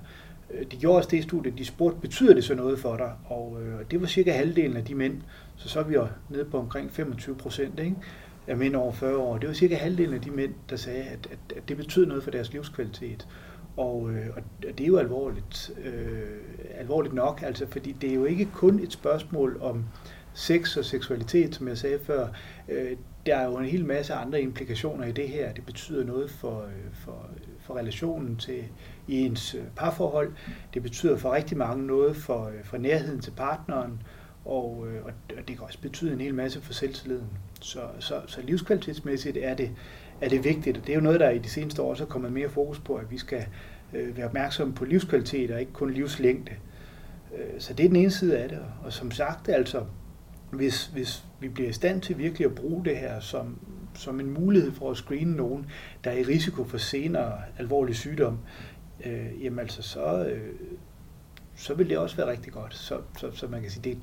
Øh, 0.54 0.66
de 0.72 0.78
gjorde 0.78 0.98
også 0.98 1.10
det 1.10 1.24
studie, 1.24 1.54
de 1.58 1.66
spurgte, 1.66 2.00
betyder 2.02 2.34
det 2.34 2.44
så 2.44 2.56
noget 2.56 2.80
for 2.80 2.98
dig? 2.98 3.14
Og 3.26 3.58
øh, 3.62 3.80
det 3.92 4.02
var 4.02 4.08
cirka 4.08 4.32
halvdelen 4.32 4.78
af 4.78 4.86
de 4.86 4.96
mænd, 4.96 5.22
så 5.56 5.70
så 5.70 5.80
er 5.80 5.84
vi 5.84 5.94
jo 5.94 6.08
nede 6.30 6.46
på 6.46 6.60
omkring 6.60 6.92
25 6.92 7.36
procent 7.36 7.80
af 8.48 8.58
mænd 8.58 8.76
over 8.76 8.92
40 8.92 9.18
år. 9.18 9.38
Det 9.38 9.48
var 9.48 9.54
cirka 9.54 9.76
halvdelen 9.76 10.14
af 10.14 10.22
de 10.22 10.32
mænd, 10.32 10.54
der 10.70 10.76
sagde, 10.76 11.04
at, 11.04 11.28
at, 11.32 11.58
at 11.58 11.70
det 11.70 11.78
betyder 11.78 12.08
noget 12.08 12.24
for 12.24 12.32
deres 12.32 12.54
livskvalitet. 12.54 13.28
Og, 13.78 14.12
øh, 14.12 14.28
og 14.36 14.44
det 14.62 14.82
er 14.82 14.88
jo 14.88 14.98
alvorligt, 14.98 15.72
øh, 15.84 16.28
alvorligt 16.78 17.14
nok, 17.14 17.42
altså, 17.42 17.68
fordi 17.68 17.92
det 17.92 18.10
er 18.10 18.14
jo 18.14 18.26
ikke 18.26 18.48
kun 18.54 18.80
et 18.80 18.94
spørgsmål 18.94 19.58
om 19.62 19.86
sex 20.34 20.78
og 20.78 20.86
seksualitet, 20.86 21.56
som 21.56 21.68
jeg 21.68 21.78
sagde 21.78 22.00
før. 22.04 22.28
Øh, 22.70 22.98
der 23.26 23.36
er 23.36 23.46
jo 23.46 23.58
en 23.58 23.66
hel 23.66 23.86
masse 23.86 24.14
andre 24.14 24.42
implikationer 24.42 25.06
i 25.06 25.12
det 25.12 25.30
her. 25.30 25.54
Det 25.54 25.66
betyder 25.66 26.06
noget 26.06 26.32
for, 26.32 26.62
øh, 26.62 26.94
for, 26.94 27.30
for 27.60 27.78
relationen 27.78 28.36
til 28.36 28.64
i 29.08 29.26
ens 29.26 29.56
øh, 29.56 29.62
parforhold. 29.76 30.34
Det 30.74 30.84
betyder 30.84 31.18
for 31.18 31.34
rigtig 31.34 31.58
mange 31.58 31.88
noget 31.88 32.16
for, 32.16 32.46
øh, 32.46 32.64
for 32.64 32.78
nærheden 32.78 33.22
til 33.22 33.32
partneren, 33.32 33.92
øh, 33.92 34.22
og, 34.46 34.88
og 35.38 35.48
det 35.48 35.58
kan 35.58 35.60
også 35.60 35.82
betyde 35.82 36.14
en 36.14 36.22
hel 36.22 36.36
masse 36.36 36.62
for 36.62 36.74
selvtilliden. 36.74 37.28
Så, 37.62 37.80
så, 38.00 38.22
så 38.28 38.42
livskvalitetsmæssigt 38.42 39.38
er 39.38 39.54
det, 39.54 39.72
er 40.22 40.30
det 40.30 40.44
vigtigt, 40.44 40.78
og 40.78 40.88
det 40.88 40.92
er 40.92 40.96
jo 40.96 41.02
noget, 41.02 41.20
der 41.20 41.30
i 41.30 41.38
de 41.38 41.50
seneste 41.50 41.82
år 41.82 41.90
også 41.90 42.04
er 42.04 42.08
kommet 42.08 42.32
mere 42.32 42.50
fokus 42.50 42.80
på, 42.80 42.96
at 42.96 43.12
vi 43.12 43.18
skal 43.18 43.46
øh, 43.94 44.18
være 44.18 44.26
opmærksomme 44.26 44.74
på 44.74 44.86
livskvalitet 44.86 45.52
og 45.52 45.60
ikke 45.60 45.74
kun 45.74 45.92
livslængde. 45.92 46.52
Øh, 47.38 47.60
så 47.60 47.74
det 47.74 47.84
er 47.84 47.90
den 47.90 47.98
ene 47.98 48.12
side 48.12 48.38
af 48.38 48.50
det, 48.50 48.60
og 48.84 48.94
som 48.94 49.12
sagt, 49.12 49.50
altså, 49.50 49.84
hvis, 50.52 50.86
hvis 50.86 51.24
vi 51.40 51.50
bliver 51.50 51.70
i 51.70 51.74
stand 51.74 52.02
til 52.02 52.18
virkelig 52.18 52.46
at 52.46 52.56
bruge 52.56 52.86
det 52.86 52.98
her 52.98 53.20
som, 53.20 53.58
som 53.94 54.20
en 54.20 54.34
mulighed 54.34 54.72
for 54.72 54.92
at 54.92 54.98
screene 54.98 55.36
nogen, 55.36 55.66
der 56.04 56.12
er 56.12 56.16
i 56.16 56.24
risiko 56.24 56.64
for 56.64 56.78
senere 56.78 57.34
alvorlig 57.58 57.96
sygdom, 57.96 58.38
øh, 59.06 59.44
jamen 59.44 59.60
altså 59.60 59.82
så, 59.82 60.26
øh, 60.26 60.54
så 61.56 61.74
vil 61.74 61.90
det 61.90 61.98
også 61.98 62.16
være 62.16 62.28
rigtig 62.28 62.54
godt. 62.54 62.76
Så, 62.76 62.98
så, 63.18 63.32
så 63.34 63.48
man 63.48 63.62
kan 63.62 63.72
sige, 63.72 63.84
det, 63.84 63.98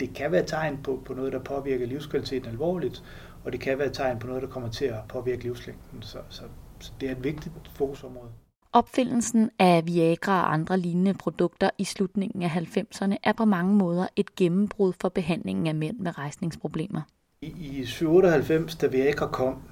det 0.00 0.14
kan 0.14 0.32
være 0.32 0.46
tegn 0.46 0.78
på, 0.82 1.02
på 1.04 1.14
noget, 1.14 1.32
der 1.32 1.38
påvirker 1.38 1.86
livskvaliteten 1.86 2.48
alvorligt, 2.48 3.02
og 3.44 3.52
det 3.52 3.60
kan 3.60 3.78
være 3.78 3.86
et 3.86 3.92
tegn 3.92 4.18
på 4.18 4.26
noget, 4.26 4.42
der 4.42 4.48
kommer 4.48 4.70
til 4.70 4.84
at 4.84 4.98
påvirke 5.08 5.42
livslængden. 5.42 6.02
Så, 6.02 6.18
så, 6.28 6.42
så 6.80 6.92
det 7.00 7.08
er 7.08 7.12
et 7.12 7.24
vigtigt 7.24 7.54
fokusområde. 7.74 8.28
Opfindelsen 8.72 9.50
af 9.58 9.86
Viagra 9.86 10.42
og 10.42 10.52
andre 10.52 10.78
lignende 10.78 11.14
produkter 11.14 11.70
i 11.78 11.84
slutningen 11.84 12.42
af 12.42 12.48
90'erne 12.48 13.16
er 13.22 13.32
på 13.32 13.44
mange 13.44 13.74
måder 13.74 14.06
et 14.16 14.36
gennembrud 14.36 14.92
for 15.00 15.08
behandlingen 15.08 15.66
af 15.66 15.74
mænd 15.74 15.98
med 15.98 16.18
rejsningsproblemer. 16.18 17.00
I, 17.42 17.46
i 17.80 17.84
97, 17.84 18.76
da 18.76 18.86
Viagra 18.86 19.26
kom, 19.26 19.62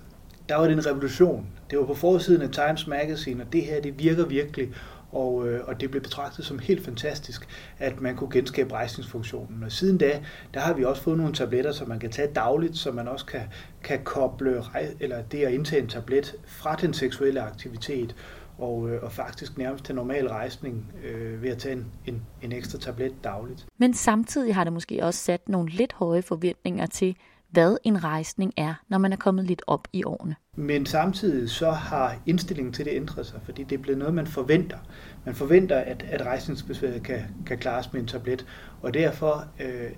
der 0.48 0.56
var 0.56 0.64
det 0.64 0.72
en 0.72 0.86
revolution. 0.86 1.46
Det 1.70 1.78
var 1.78 1.84
på 1.86 1.94
forsiden 1.94 2.42
af 2.42 2.50
Times 2.50 2.86
Magazine, 2.86 3.42
og 3.42 3.52
det 3.52 3.62
her, 3.62 3.80
det 3.80 3.98
virker 3.98 4.26
virkelig, 4.26 4.68
og, 5.12 5.48
øh, 5.48 5.60
og 5.66 5.80
det 5.80 5.90
blev 5.90 6.02
betragtet 6.02 6.44
som 6.44 6.58
helt 6.58 6.84
fantastisk, 6.84 7.48
at 7.78 8.00
man 8.00 8.16
kunne 8.16 8.30
genskabe 8.30 8.72
rejsningsfunktionen. 8.72 9.62
Og 9.62 9.72
siden 9.72 9.98
da, 9.98 10.22
der 10.54 10.60
har 10.60 10.74
vi 10.74 10.84
også 10.84 11.02
fået 11.02 11.18
nogle 11.18 11.34
tabletter, 11.34 11.72
som 11.72 11.88
man 11.88 11.98
kan 11.98 12.10
tage 12.10 12.32
dagligt, 12.34 12.76
så 12.76 12.92
man 12.92 13.08
også 13.08 13.26
kan, 13.26 13.40
kan 13.82 14.00
koble 14.04 14.62
eller 15.00 15.22
det 15.22 15.44
at 15.44 15.52
indtage 15.52 15.82
en 15.82 15.88
tablet 15.88 16.34
fra 16.46 16.76
den 16.76 16.94
seksuelle 16.94 17.40
aktivitet, 17.40 18.14
og, 18.58 18.90
øh, 18.90 19.02
og 19.02 19.12
faktisk 19.12 19.58
nærmest 19.58 19.84
til 19.84 19.94
normal 19.94 20.28
rejsning 20.28 20.92
øh, 21.04 21.42
ved 21.42 21.50
at 21.50 21.58
tage 21.58 21.74
en, 21.74 21.86
en, 22.06 22.22
en 22.42 22.52
ekstra 22.52 22.78
tablet 22.78 23.14
dagligt. 23.24 23.66
Men 23.78 23.94
samtidig 23.94 24.54
har 24.54 24.64
det 24.64 24.72
måske 24.72 25.04
også 25.04 25.20
sat 25.20 25.48
nogle 25.48 25.70
lidt 25.70 25.92
høje 25.92 26.22
forventninger 26.22 26.86
til, 26.86 27.16
hvad 27.52 27.76
en 27.84 28.04
rejsning 28.04 28.52
er, 28.56 28.74
når 28.88 28.98
man 28.98 29.12
er 29.12 29.16
kommet 29.16 29.44
lidt 29.44 29.62
op 29.66 29.88
i 29.92 30.04
årene. 30.04 30.36
Men 30.56 30.86
samtidig 30.86 31.50
så 31.50 31.70
har 31.70 32.16
indstillingen 32.26 32.72
til 32.72 32.84
det 32.84 32.92
ændret 32.94 33.26
sig, 33.26 33.40
fordi 33.44 33.62
det 33.62 33.78
er 33.78 33.82
blevet 33.82 33.98
noget, 33.98 34.14
man 34.14 34.26
forventer. 34.26 34.78
Man 35.24 35.34
forventer, 35.34 35.76
at, 35.76 36.04
at 36.08 36.26
rejsningsbesværet 36.26 37.02
kan, 37.02 37.20
kan 37.46 37.58
klares 37.58 37.92
med 37.92 38.00
en 38.00 38.06
tablet, 38.06 38.46
og 38.82 38.94
derfor 38.94 39.44
øh, 39.60 39.90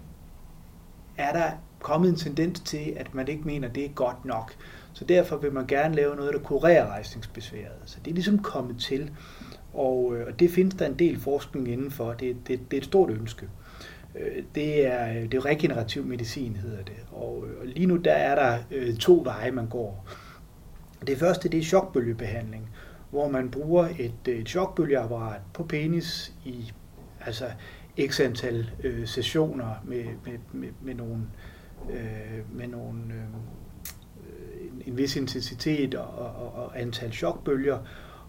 er 1.17 1.33
der 1.33 1.51
kommet 1.81 2.09
en 2.09 2.17
tendens 2.17 2.61
til, 2.61 2.93
at 2.97 3.15
man 3.15 3.29
ikke 3.29 3.43
mener, 3.45 3.69
at 3.69 3.75
det 3.75 3.85
er 3.85 3.89
godt 3.89 4.25
nok. 4.25 4.55
Så 4.93 5.05
derfor 5.05 5.37
vil 5.37 5.53
man 5.53 5.67
gerne 5.67 5.95
lave 5.95 6.17
noget, 6.17 6.35
der 6.35 6.41
kurerer 6.41 6.87
rejsningsbesværet. 6.87 7.79
Så 7.87 7.99
det 8.05 8.11
er 8.11 8.15
ligesom 8.15 8.39
kommet 8.39 8.81
til, 8.81 9.11
og, 9.75 10.17
øh, 10.17 10.27
og 10.27 10.41
det 10.41 10.51
findes 10.51 10.75
der 10.75 10.87
en 10.87 10.99
del 10.99 11.21
forskning 11.21 11.69
indenfor. 11.69 12.13
Det, 12.13 12.37
det, 12.49 12.71
det 12.71 12.77
er 12.77 12.81
et 12.81 12.85
stort 12.85 13.11
ønske. 13.11 13.49
Øh, 14.19 14.43
det 14.55 14.87
er, 14.87 15.09
øh, 15.09 15.23
det 15.23 15.35
er 15.35 15.45
regenerativ 15.45 16.05
medicin, 16.05 16.57
hedder 16.57 16.85
det. 16.85 16.97
Og, 17.13 17.45
øh, 17.49 17.61
og 17.61 17.67
lige 17.67 17.87
nu 17.87 17.97
der 17.97 18.13
er 18.13 18.35
der 18.35 18.59
to 19.01 19.23
veje, 19.25 19.51
man 19.51 19.69
går. 19.69 20.07
Det 21.07 21.19
første 21.19 21.49
det 21.49 21.59
er 21.59 21.65
chokbølgebehandling, 21.65 22.71
hvor 23.11 23.29
man 23.29 23.51
bruger 23.51 23.89
et, 23.99 24.29
et 24.29 24.49
chokbølgeapparat 24.49 25.41
på 25.53 25.65
penis 25.65 26.33
i 26.45 26.73
altså 27.21 27.45
x 28.07 28.21
antal 28.21 28.71
øh, 28.85 29.07
sessioner 29.07 29.83
med, 29.85 30.05
med, 30.25 30.39
med, 30.53 30.69
med 30.83 30.95
nogle, 30.95 31.23
øh, 31.91 32.57
med 32.57 32.69
nogle 32.69 33.01
øh, 33.15 34.87
en 34.87 34.97
vis 34.97 35.17
intensitet 35.17 35.95
og, 35.95 36.07
og, 36.07 36.55
og 36.55 36.81
antal 36.81 37.13
chokbølger, 37.13 37.79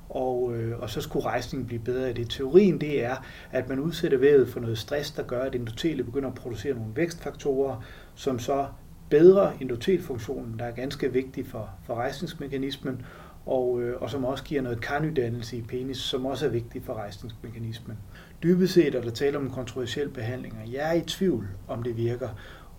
og, 0.09 0.55
øh, 0.55 0.79
og 0.79 0.89
så 0.89 1.01
skulle 1.01 1.25
rejsningen 1.25 1.67
blive 1.67 1.81
bedre. 1.81 2.13
Det 2.13 2.29
teorien 2.29 2.81
det 2.81 3.03
er, 3.03 3.15
at 3.51 3.69
man 3.69 3.79
udsætter 3.79 4.17
vævet 4.17 4.49
for 4.49 4.59
noget 4.59 4.77
stress, 4.77 5.11
der 5.11 5.23
gør, 5.23 5.41
at 5.41 5.55
endotelet 5.55 6.05
begynder 6.05 6.29
at 6.29 6.35
producere 6.35 6.73
nogle 6.73 6.95
vækstfaktorer, 6.95 7.83
som 8.15 8.39
så 8.39 8.65
bedrer 9.09 9.51
endotelfunktionen, 9.61 10.59
der 10.59 10.65
er 10.65 10.71
ganske 10.71 11.13
vigtig 11.13 11.47
for, 11.47 11.69
for 11.83 11.95
rejsningsmekanismen, 11.95 13.01
og, 13.45 13.81
øh, 13.81 14.01
og 14.01 14.09
som 14.09 14.25
også 14.25 14.43
giver 14.43 14.61
noget 14.61 14.81
karnydannelse 14.81 15.57
i 15.57 15.61
penis, 15.61 15.97
som 15.97 16.25
også 16.25 16.45
er 16.45 16.49
vigtig 16.49 16.83
for 16.83 16.93
rejsningsmekanismen. 16.93 17.97
Dybest 18.43 18.73
set 18.73 18.95
er 18.95 19.01
der 19.01 19.09
tale 19.09 19.37
om 19.37 19.43
en 19.43 19.51
kontroversiel 19.51 20.09
behandling, 20.09 20.57
og 20.65 20.73
jeg 20.73 20.89
er 20.89 20.93
i 20.93 21.01
tvivl, 21.01 21.47
om 21.67 21.83
det 21.83 21.97
virker. 21.97 22.29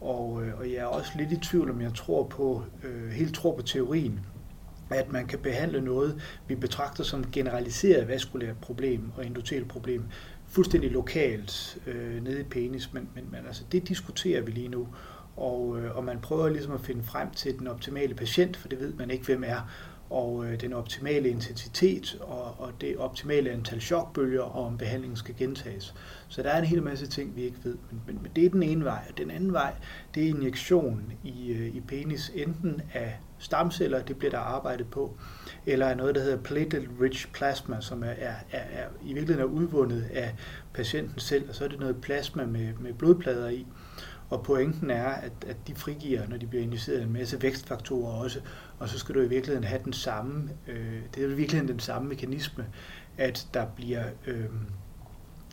Og, 0.01 0.45
øh, 0.45 0.59
og 0.59 0.67
jeg 0.67 0.77
er 0.77 0.85
også 0.85 1.11
lidt 1.19 1.33
i 1.33 1.37
tvivl, 1.37 1.71
om 1.71 1.81
jeg 1.81 1.95
tror 1.95 2.25
på, 2.25 2.63
øh, 2.85 3.11
helt 3.11 3.35
tror 3.35 3.57
på 3.57 3.63
teorien, 3.63 4.21
at 4.91 5.13
man 5.13 5.27
kan 5.27 5.39
behandle 5.39 5.81
noget, 5.81 6.23
vi 6.49 6.55
betragter 6.55 7.05
som 7.05 7.31
generaliseret 7.33 8.09
vaskulært 8.09 8.57
problem 8.61 9.13
og 9.17 9.27
endotelt 9.27 9.69
problem, 9.69 10.05
fuldstændig 10.49 10.91
lokalt 10.91 11.79
øh, 11.87 12.25
nede 12.25 12.41
i 12.41 12.45
penis, 12.45 12.93
men, 12.93 13.09
men, 13.15 13.25
men 13.31 13.41
altså, 13.47 13.63
det 13.73 13.89
diskuterer 13.89 14.43
vi 14.43 14.51
lige 14.51 14.69
nu, 14.69 14.89
og, 15.37 15.79
øh, 15.79 15.97
og 15.97 16.05
man 16.05 16.21
prøver 16.21 16.49
ligesom 16.49 16.73
at 16.73 16.81
finde 16.81 17.05
frem 17.05 17.31
til 17.31 17.59
den 17.59 17.67
optimale 17.67 18.15
patient, 18.15 18.57
for 18.57 18.69
det 18.69 18.81
ved 18.81 18.93
man 18.93 19.11
ikke, 19.11 19.25
hvem 19.25 19.45
er, 19.47 19.71
og 20.11 20.47
øh, 20.47 20.61
den 20.61 20.73
optimale 20.73 21.29
intensitet 21.29 22.19
og, 22.21 22.61
og 22.61 22.73
det 22.81 22.97
optimale 22.97 23.51
antal 23.51 23.81
chokbølger, 23.81 24.43
og 24.43 24.67
om 24.67 24.79
behandlingen 24.79 25.17
skal 25.17 25.35
gentages. 25.39 25.95
Så 26.29 26.43
der 26.43 26.51
er 26.51 26.59
en 26.59 26.65
hel 26.65 26.83
masse 26.83 27.07
ting, 27.07 27.37
vi 27.37 27.43
ikke 27.43 27.59
ved, 27.65 27.77
men, 27.91 28.03
men, 28.07 28.19
men 28.23 28.31
det 28.37 28.47
er 28.47 28.51
den 28.51 28.63
ene 28.63 28.85
vej. 28.85 29.13
Den 29.19 29.31
anden 29.31 29.53
vej, 29.53 29.75
det 30.15 30.25
er 30.25 30.29
injektion 30.29 31.13
i, 31.25 31.53
øh, 31.53 31.77
i 31.77 31.81
penis, 31.81 32.33
enten 32.35 32.81
af 32.95 33.19
stamceller, 33.39 34.03
det 34.03 34.17
bliver 34.17 34.31
der 34.31 34.39
arbejdet 34.39 34.91
på, 34.91 35.17
eller 35.67 35.87
af 35.87 35.97
noget, 35.97 36.15
der 36.15 36.21
hedder 36.21 36.37
platelet-rich 36.37 37.33
plasma, 37.33 37.81
som 37.81 38.03
er, 38.03 38.07
er, 38.07 38.35
er, 38.51 38.59
er 38.59 38.87
i 39.03 39.13
virkeligheden 39.13 39.41
er 39.41 39.55
udvundet 39.55 40.09
af 40.13 40.35
patienten 40.75 41.21
selv, 41.21 41.49
og 41.49 41.55
så 41.55 41.65
er 41.65 41.69
det 41.69 41.81
noget 41.81 42.01
plasma 42.01 42.45
med, 42.47 42.73
med 42.81 42.93
blodplader 42.93 43.49
i. 43.49 43.67
Og 44.31 44.43
pointen 44.43 44.91
er, 44.91 45.09
at, 45.09 45.33
at 45.47 45.57
de 45.67 45.75
frigiver, 45.75 46.29
når 46.29 46.37
de 46.37 46.47
bliver 46.47 46.63
injiceret, 46.63 47.03
en 47.03 47.13
masse 47.13 47.43
vækstfaktorer 47.43 48.13
også, 48.13 48.41
og 48.79 48.89
så 48.89 48.99
skal 48.99 49.15
du 49.15 49.21
i 49.21 49.29
virkeligheden 49.29 49.65
have 49.65 49.81
den 49.85 49.93
samme, 49.93 50.51
øh, 50.69 51.01
det 51.15 51.23
er 51.23 51.29
i 51.29 51.35
virkeligheden 51.35 51.73
den 51.73 51.81
samme 51.81 52.09
mekanisme, 52.09 52.67
at 53.19 53.47
der 53.55 53.67
bliver, 53.77 54.05
øh, 54.27 54.45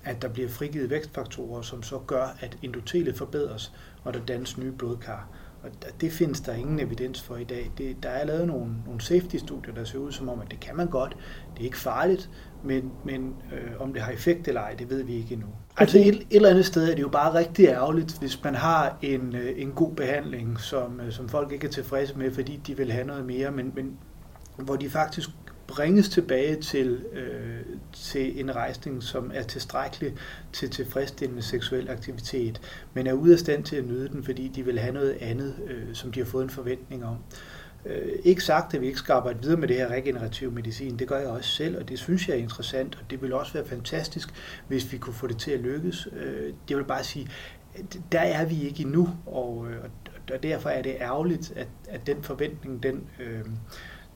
at 0.03 0.21
der 0.21 0.27
bliver 0.27 0.49
frigivet 0.49 0.89
vækstfaktorer, 0.89 1.61
som 1.61 1.83
så 1.83 1.99
gør, 2.07 2.37
at 2.39 2.57
endotelet 2.61 3.17
forbedres, 3.17 3.73
og 4.03 4.13
der 4.13 4.19
dannes 4.19 4.57
nye 4.57 4.71
blodkar. 4.71 5.27
Og 5.63 5.69
det 6.01 6.11
findes 6.11 6.41
der 6.41 6.53
ingen 6.53 6.79
evidens 6.79 7.21
for 7.21 7.37
i 7.37 7.43
dag. 7.43 7.71
Det, 7.77 8.03
der 8.03 8.09
er 8.09 8.25
lavet 8.25 8.47
nogle, 8.47 8.73
nogle 8.85 9.01
safety-studier, 9.01 9.73
der 9.73 9.83
ser 9.83 9.97
ud 9.97 10.11
som 10.11 10.29
om, 10.29 10.41
at 10.41 10.51
det 10.51 10.59
kan 10.59 10.77
man 10.77 10.87
godt. 10.87 11.17
Det 11.53 11.61
er 11.61 11.65
ikke 11.65 11.77
farligt, 11.77 12.29
men, 12.63 12.91
men 13.05 13.35
øh, 13.53 13.81
om 13.81 13.93
det 13.93 14.01
har 14.01 14.11
effekt 14.11 14.47
eller 14.47 14.61
ej, 14.61 14.75
det 14.79 14.89
ved 14.89 15.03
vi 15.03 15.13
ikke 15.13 15.33
endnu. 15.33 15.47
Altså 15.77 15.97
et, 15.97 16.07
et 16.07 16.25
eller 16.31 16.49
andet 16.49 16.65
sted 16.65 16.89
er 16.89 16.95
det 16.95 17.01
jo 17.01 17.09
bare 17.09 17.33
rigtig 17.33 17.65
ærgerligt, 17.65 18.19
hvis 18.19 18.43
man 18.43 18.55
har 18.55 18.97
en, 19.01 19.35
øh, 19.35 19.61
en 19.61 19.71
god 19.71 19.91
behandling, 19.95 20.59
som, 20.59 20.99
øh, 20.99 21.11
som 21.11 21.29
folk 21.29 21.51
ikke 21.51 21.67
er 21.67 21.71
tilfredse 21.71 22.17
med, 22.17 22.31
fordi 22.31 22.61
de 22.67 22.77
vil 22.77 22.91
have 22.91 23.07
noget 23.07 23.25
mere, 23.25 23.51
men, 23.51 23.71
men 23.75 23.97
hvor 24.57 24.75
de 24.75 24.89
faktisk 24.89 25.29
bringes 25.67 26.09
tilbage 26.09 26.61
til, 26.61 27.05
øh, 27.13 27.77
til 27.93 28.39
en 28.39 28.55
rejsning, 28.55 29.03
som 29.03 29.31
er 29.33 29.43
tilstrækkelig 29.43 30.13
til 30.53 30.69
tilfredsstillende 30.69 31.41
seksuel 31.41 31.89
aktivitet, 31.89 32.61
men 32.93 33.07
er 33.07 33.13
ude 33.13 33.33
af 33.33 33.39
stand 33.39 33.63
til 33.63 33.75
at 33.75 33.85
nyde 33.85 34.09
den, 34.09 34.23
fordi 34.23 34.47
de 34.47 34.65
vil 34.65 34.79
have 34.79 34.93
noget 34.93 35.17
andet, 35.21 35.55
øh, 35.67 35.93
som 35.93 36.11
de 36.11 36.19
har 36.19 36.25
fået 36.25 36.43
en 36.43 36.49
forventning 36.49 37.05
om. 37.05 37.15
Øh, 37.15 37.62
Øh, 37.85 38.11
ikke 38.23 38.43
sagt, 38.43 38.73
at 38.73 38.81
vi 38.81 38.87
ikke 38.87 38.99
skal 38.99 39.13
arbejde 39.13 39.41
videre 39.41 39.59
med 39.59 39.67
det 39.67 39.75
her 39.75 39.87
regenerative 39.87 40.51
medicin. 40.51 40.99
Det 40.99 41.07
gør 41.07 41.17
jeg 41.17 41.27
også 41.27 41.49
selv, 41.49 41.77
og 41.77 41.89
det 41.89 41.99
synes 41.99 42.27
jeg 42.27 42.37
er 42.37 42.41
interessant, 42.41 42.95
og 42.95 43.09
det 43.09 43.21
vil 43.21 43.33
også 43.33 43.53
være 43.53 43.65
fantastisk, 43.65 44.29
hvis 44.67 44.91
vi 44.91 44.97
kunne 44.97 45.13
få 45.13 45.27
det 45.27 45.37
til 45.37 45.51
at 45.51 45.59
lykkes. 45.59 46.07
Øh, 46.13 46.53
vil 46.67 46.83
bare 46.83 47.03
sige, 47.03 47.29
der 48.11 48.19
er 48.19 48.45
vi 48.45 48.61
ikke 48.61 48.83
endnu, 48.83 49.01
øh, 49.03 49.33
og, 49.33 49.67
og 50.33 50.43
derfor 50.43 50.69
er 50.69 50.81
det 50.81 50.95
ærgerligt, 50.99 51.53
at, 51.55 51.67
at 51.89 52.07
den 52.07 52.23
forventning, 52.23 52.83
den, 52.83 53.03
øh, 53.19 53.45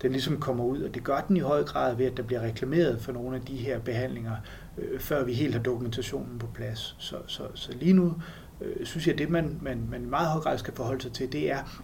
den 0.01 0.11
ligesom 0.11 0.39
kommer 0.39 0.63
ud, 0.63 0.81
og 0.81 0.93
det 0.93 1.03
gør 1.03 1.19
den 1.27 1.37
i 1.37 1.39
høj 1.39 1.63
grad 1.63 1.95
ved, 1.95 2.05
at 2.05 2.17
der 2.17 2.23
bliver 2.23 2.41
reklameret 2.41 3.01
for 3.01 3.11
nogle 3.11 3.35
af 3.35 3.41
de 3.41 3.55
her 3.55 3.79
behandlinger, 3.79 4.35
øh, 4.77 4.99
før 4.99 5.23
vi 5.23 5.33
helt 5.33 5.53
har 5.53 5.61
dokumentationen 5.61 6.39
på 6.39 6.47
plads. 6.53 6.95
Så, 6.99 7.15
så, 7.27 7.43
så 7.53 7.71
lige 7.71 7.93
nu 7.93 8.13
øh, 8.61 8.85
synes 8.85 9.07
jeg, 9.07 9.13
at 9.13 9.19
det 9.19 9.29
man, 9.29 9.59
man, 9.61 9.87
man 9.89 10.01
i 10.01 10.05
meget 10.05 10.27
høj 10.27 10.41
grad 10.41 10.57
skal 10.57 10.73
forholde 10.73 11.01
sig 11.01 11.11
til, 11.11 11.31
det 11.31 11.51
er, 11.51 11.83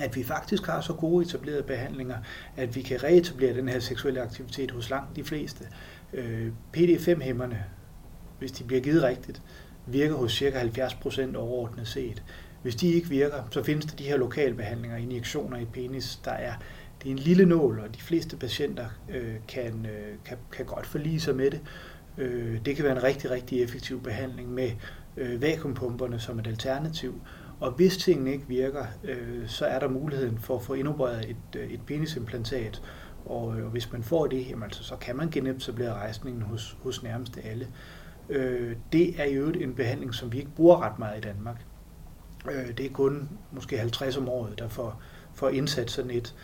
at 0.00 0.16
vi 0.16 0.24
faktisk 0.24 0.66
har 0.66 0.80
så 0.80 0.92
gode 0.92 1.26
etablerede 1.26 1.62
behandlinger, 1.62 2.16
at 2.56 2.76
vi 2.76 2.82
kan 2.82 3.02
reetablere 3.02 3.54
den 3.54 3.68
her 3.68 3.80
seksuelle 3.80 4.20
aktivitet 4.20 4.70
hos 4.70 4.90
langt 4.90 5.16
de 5.16 5.24
fleste. 5.24 5.64
Øh, 6.12 6.52
PD5-hæmmerne, 6.76 7.64
hvis 8.38 8.52
de 8.52 8.64
bliver 8.64 8.82
givet 8.82 9.02
rigtigt, 9.02 9.42
virker 9.86 10.14
hos 10.14 10.32
ca. 10.32 10.62
70% 10.62 11.36
overordnet 11.36 11.88
set. 11.88 12.22
Hvis 12.62 12.76
de 12.76 12.88
ikke 12.88 13.08
virker, 13.08 13.42
så 13.50 13.62
findes 13.62 13.86
der 13.86 13.96
de 13.96 14.04
her 14.04 14.16
lokalbehandlinger, 14.16 14.96
injektioner 14.96 15.56
i 15.58 15.64
penis, 15.64 16.20
der 16.24 16.30
er 16.30 16.52
det 17.02 17.08
er 17.08 17.12
en 17.12 17.18
lille 17.18 17.46
nål, 17.46 17.80
og 17.80 17.94
de 17.94 18.00
fleste 18.00 18.36
patienter 18.36 18.86
øh, 19.08 19.34
kan, 19.48 19.86
øh, 19.86 20.14
kan, 20.24 20.36
kan 20.52 20.66
godt 20.66 20.86
forlige 20.86 21.20
sig 21.20 21.36
med 21.36 21.50
det. 21.50 21.60
Øh, 22.18 22.64
det 22.64 22.76
kan 22.76 22.84
være 22.84 22.96
en 22.96 23.02
rigtig, 23.02 23.30
rigtig 23.30 23.62
effektiv 23.62 24.02
behandling 24.02 24.50
med 24.50 24.70
øh, 25.16 25.42
vakuumpumperne 25.42 26.20
som 26.20 26.38
et 26.38 26.46
alternativ. 26.46 27.20
Og 27.60 27.70
hvis 27.70 27.96
tingene 27.96 28.32
ikke 28.32 28.48
virker, 28.48 28.84
øh, 29.04 29.48
så 29.48 29.66
er 29.66 29.78
der 29.78 29.88
muligheden 29.88 30.38
for 30.38 30.56
at 30.56 30.62
få 30.62 30.74
indopereret 30.74 31.30
et, 31.30 31.60
øh, 31.60 31.70
et 31.70 31.80
penisimplantat. 31.86 32.82
Og, 33.26 33.58
øh, 33.58 33.66
hvis 33.66 33.92
man 33.92 34.02
får 34.02 34.26
det, 34.26 34.48
jamen, 34.48 34.62
altså, 34.62 34.84
så 34.84 34.96
kan 34.96 35.16
man 35.16 35.30
genetablere 35.30 35.94
rejsningen 35.94 36.42
hos, 36.42 36.76
hos 36.82 37.02
nærmest 37.02 37.38
alle. 37.44 37.68
Øh, 38.28 38.76
det 38.92 39.20
er 39.20 39.24
i 39.24 39.34
øvrigt 39.34 39.62
en 39.62 39.74
behandling, 39.74 40.14
som 40.14 40.32
vi 40.32 40.38
ikke 40.38 40.50
bruger 40.56 40.80
ret 40.80 40.98
meget 40.98 41.18
i 41.18 41.20
Danmark. 41.20 41.64
Øh, 42.50 42.76
det 42.76 42.86
er 42.86 42.90
kun 42.90 43.28
måske 43.52 43.78
50 43.78 44.16
om 44.16 44.28
året, 44.28 44.58
der 44.58 44.68
får, 44.68 45.02
får 45.34 45.48
indsat 45.48 45.90
sådan 45.90 46.10
et. 46.10 46.34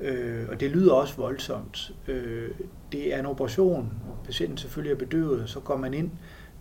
Øh, 0.00 0.48
og 0.48 0.60
det 0.60 0.70
lyder 0.70 0.92
også 0.92 1.16
voldsomt. 1.16 1.92
Øh, 2.08 2.50
det 2.92 3.14
er 3.14 3.18
en 3.18 3.26
operation, 3.26 3.92
patienten 4.24 4.58
selvfølgelig 4.58 4.92
er 4.92 4.98
bedøvet, 4.98 5.42
og 5.42 5.48
så 5.48 5.60
går 5.60 5.76
man 5.76 5.94
ind 5.94 6.10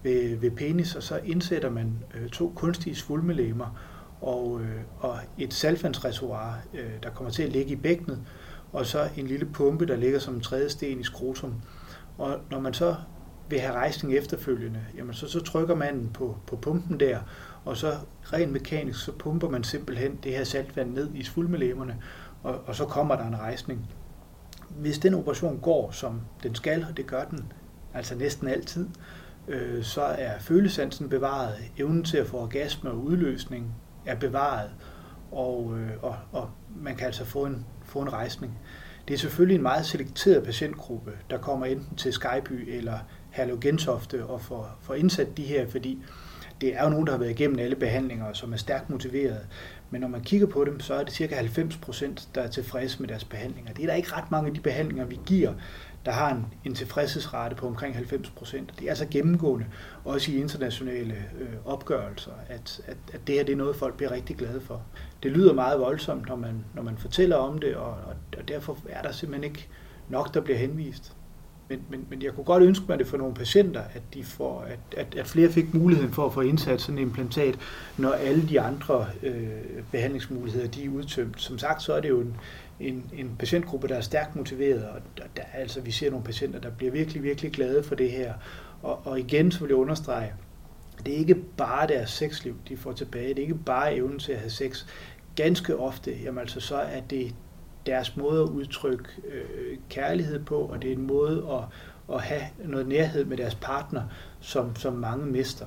ved, 0.04 0.36
ved 0.36 0.52
penis, 0.52 0.96
og 0.96 1.04
så 1.04 1.20
indsætter 1.26 1.70
man 1.70 1.94
øh, 2.16 2.30
to 2.30 2.54
kunstige 2.56 2.96
svulmelemmer 2.96 3.80
og, 4.24 4.62
øh, 4.62 4.82
og 5.00 5.18
et 5.38 5.54
salfandsreservoir, 5.54 6.60
øh, 6.74 6.92
der 7.04 7.10
kommer 7.10 7.32
til 7.32 7.44
at 7.44 7.50
ligge 7.50 7.72
i 7.72 7.76
bækkenet, 7.76 8.20
og 8.72 8.86
så 8.86 9.10
en 9.18 9.28
lille 9.28 9.46
pumpe, 9.46 9.86
der 9.86 9.96
ligger 9.96 10.20
som 10.20 10.34
en 10.36 10.42
tredje 10.42 10.70
sten 10.70 11.00
i 11.00 11.04
skrotum. 11.04 11.62
Og 12.18 12.40
når 12.52 12.60
man 12.60 12.74
så 12.74 12.96
vil 13.50 13.60
have 13.60 13.74
rejsning 13.74 14.16
efterfølgende, 14.16 14.80
jamen 14.98 15.14
så, 15.14 15.28
så 15.28 15.40
trykker 15.40 15.76
man 15.76 16.10
på, 16.14 16.38
på 16.48 16.56
pumpen 16.56 17.00
der, 17.00 17.20
og 17.66 17.78
så 17.78 17.94
rent 18.24 18.52
mekanisk, 18.52 19.00
så 19.06 19.12
pumper 19.12 19.50
man 19.50 19.64
simpelthen 19.64 20.20
det 20.24 20.32
her 20.32 20.44
saltvand 20.44 20.94
ned 20.94 21.10
i 21.16 21.24
svulmelæmmerne, 21.24 21.98
og, 22.44 22.62
og 22.66 22.76
så 22.76 22.86
kommer 22.86 23.16
der 23.16 23.28
en 23.28 23.40
rejsning. 23.40 23.90
Hvis 24.70 25.00
den 25.00 25.14
operation 25.14 25.60
går, 25.60 25.92
som 25.92 26.22
den 26.44 26.56
skal, 26.56 26.86
og 26.90 26.98
det 26.98 27.06
gør 27.08 27.24
den 27.24 27.54
altså 27.94 28.16
næsten 28.16 28.48
altid, 28.48 28.88
øh, 29.48 29.84
så 29.84 30.02
er 30.02 30.40
følesansen 30.40 31.10
bevaret, 31.10 31.56
evnen 31.78 32.04
til 32.04 32.18
at 32.18 32.28
få 32.28 32.38
orgasme 32.38 32.92
og 32.92 32.98
udløsning 32.98 33.76
er 34.06 34.16
bevaret, 34.16 34.70
og, 35.32 35.78
øh, 35.78 35.90
og, 36.02 36.16
og 36.32 36.50
man 36.76 36.96
kan 36.96 37.06
altså 37.06 37.26
få 37.26 37.46
en, 37.46 37.66
få 37.86 38.02
en 38.02 38.14
rejsning. 38.14 38.60
Det 39.08 39.14
er 39.14 39.18
selvfølgelig 39.18 39.56
en 39.56 39.62
meget 39.62 39.86
selekteret 39.86 40.44
patientgruppe, 40.44 41.12
der 41.30 41.38
kommer 41.38 41.66
enten 41.66 41.96
til 41.98 42.14
Skyby 42.14 42.76
eller 42.78 43.00
Herlev 43.32 43.60
Gentofte 43.60 44.26
og 44.26 44.42
får, 44.42 44.78
får 44.82 44.94
indsat 44.94 45.38
de 45.38 45.44
her, 45.44 45.68
fordi 45.68 46.04
det 46.64 46.76
er 46.76 46.84
jo 46.84 46.90
nogen, 46.90 47.06
der 47.08 47.14
har 47.14 47.20
været 47.20 47.32
igennem 47.32 47.60
alle 47.60 47.76
behandlinger, 47.76 48.26
og 48.26 48.36
som 48.36 48.54
er 48.54 48.58
stærkt 48.58 48.90
motiveret. 48.90 49.48
Men 49.90 50.02
når 50.02 50.08
man 50.08 50.22
kigger 50.22 50.48
på 50.48 50.66
dem, 50.66 50.80
så 50.80 50.94
er 50.94 51.04
det 51.04 51.14
cirka 51.14 51.36
90 51.36 51.78
procent, 51.78 52.30
der 52.36 52.42
er 52.42 52.48
tilfredse 52.48 53.00
med 53.00 53.08
deres 53.10 53.24
behandlinger. 53.24 53.74
Det 53.74 53.84
er 53.84 53.88
der 53.88 53.94
ikke 53.94 54.14
ret 54.14 54.32
mange 54.32 54.48
af 54.48 54.54
de 54.54 54.60
behandlinger, 54.60 55.06
vi 55.06 55.20
giver, 55.26 55.54
der 56.06 56.12
har 56.12 56.32
en, 56.32 56.46
en 56.66 56.76
tilfredshedsrate 56.76 57.56
på 57.56 57.68
omkring 57.68 57.96
90 57.96 58.30
procent. 58.30 58.74
Det 58.80 58.86
er 58.86 58.90
altså 58.90 59.08
gennemgående, 59.12 59.66
også 60.06 60.32
i 60.32 60.36
internationale 60.36 61.14
øh, 61.40 61.48
opgørelser, 61.66 62.32
at, 62.48 62.82
at, 62.86 62.98
at 63.14 63.28
det 63.28 63.36
her 63.36 63.44
det 63.44 63.54
er 63.54 63.58
noget, 63.58 63.76
folk 63.76 63.98
bliver 63.98 64.12
rigtig 64.12 64.36
glade 64.36 64.62
for. 64.62 64.82
Det 65.24 65.32
lyder 65.32 65.54
meget 65.54 65.80
voldsomt, 65.80 66.28
når 66.28 66.36
man, 66.36 66.66
når 66.74 66.82
man 66.84 66.98
fortæller 66.98 67.36
om 67.36 67.58
det, 67.58 67.76
og, 67.76 67.92
og, 67.92 68.16
og 68.38 68.48
derfor 68.48 68.78
er 68.90 69.02
der 69.02 69.12
simpelthen 69.12 69.44
ikke 69.44 69.68
nok, 70.10 70.34
der 70.34 70.42
bliver 70.42 70.58
henvist. 70.58 71.16
Men, 71.70 71.82
men, 71.90 72.08
men 72.10 72.22
jeg 72.22 72.34
kunne 72.34 72.44
godt 72.44 72.64
ønske 72.64 72.86
mig 72.90 73.00
det 73.00 73.08
for 73.08 73.18
nogle 73.18 73.34
patienter, 73.34 73.82
at, 73.94 74.02
de 74.14 74.24
får, 74.24 74.62
at, 74.62 74.80
at, 74.98 75.16
at 75.16 75.28
flere 75.28 75.50
fik 75.50 75.74
muligheden 75.74 76.14
for 76.14 76.26
at 76.26 76.34
få 76.34 76.42
indsat 76.42 76.82
sådan 76.82 76.98
en 76.98 77.08
implantat, 77.08 77.60
når 77.98 78.12
alle 78.12 78.50
de 78.50 78.62
andre 78.62 79.08
øh, 79.24 79.84
behandlingsmuligheder 79.92 80.68
de 80.68 80.86
er 80.86 80.90
udtømt. 80.90 81.42
Som 81.42 81.58
sagt, 81.58 81.84
så 81.84 81.94
er 81.94 82.02
det 82.02 82.10
jo 82.10 82.20
en, 82.20 82.36
en, 82.80 83.12
en 83.18 83.36
patientgruppe, 83.40 83.88
der 83.88 83.96
er 83.96 84.02
stærkt 84.02 84.36
motiveret, 84.36 84.86
og 84.86 85.00
der, 85.18 85.24
der, 85.38 85.44
altså, 85.54 85.82
vi 85.82 85.92
ser 85.92 86.10
nogle 86.10 86.26
patienter, 86.26 86.60
der 86.60 86.70
bliver 86.70 86.92
virkelig, 86.92 87.24
virkelig 87.24 87.52
glade 87.52 87.84
for 87.84 87.96
det 87.96 88.12
her. 88.12 88.34
Og, 88.82 89.08
og 89.08 89.20
igen, 89.20 89.52
så 89.52 89.60
vil 89.60 89.68
jeg 89.68 89.78
understrege, 89.78 90.34
det 91.06 91.14
er 91.14 91.18
ikke 91.18 91.36
bare 91.36 91.88
deres 91.88 92.10
sexliv, 92.10 92.56
de 92.70 92.78
får 92.78 92.92
tilbage. 92.92 93.30
Det 93.30 93.38
er 93.38 93.42
ikke 93.42 93.56
bare 93.66 93.96
evnen 93.96 94.20
til 94.20 94.32
at 94.32 94.40
have 94.40 94.50
sex. 94.50 94.86
Ganske 95.36 95.78
ofte, 95.78 96.12
jamen 96.24 96.40
altså, 96.40 96.60
så 96.60 96.76
er 96.76 97.02
det 97.02 97.36
deres 97.86 98.18
måde 98.18 98.42
at 98.44 98.50
udtrykke 98.50 99.06
øh, 99.28 99.78
kærlighed 99.90 100.40
på, 100.46 100.56
og 100.56 100.82
det 100.82 100.90
er 100.92 100.96
en 100.96 101.08
måde 101.08 101.48
at, 101.52 102.16
at 102.16 102.22
have 102.22 102.42
noget 102.66 102.88
nærhed 102.88 103.26
med 103.26 103.38
deres 103.38 103.56
partner, 103.56 104.02
som, 104.40 104.76
som 104.76 104.94
mange 104.94 105.26
mister. 105.26 105.66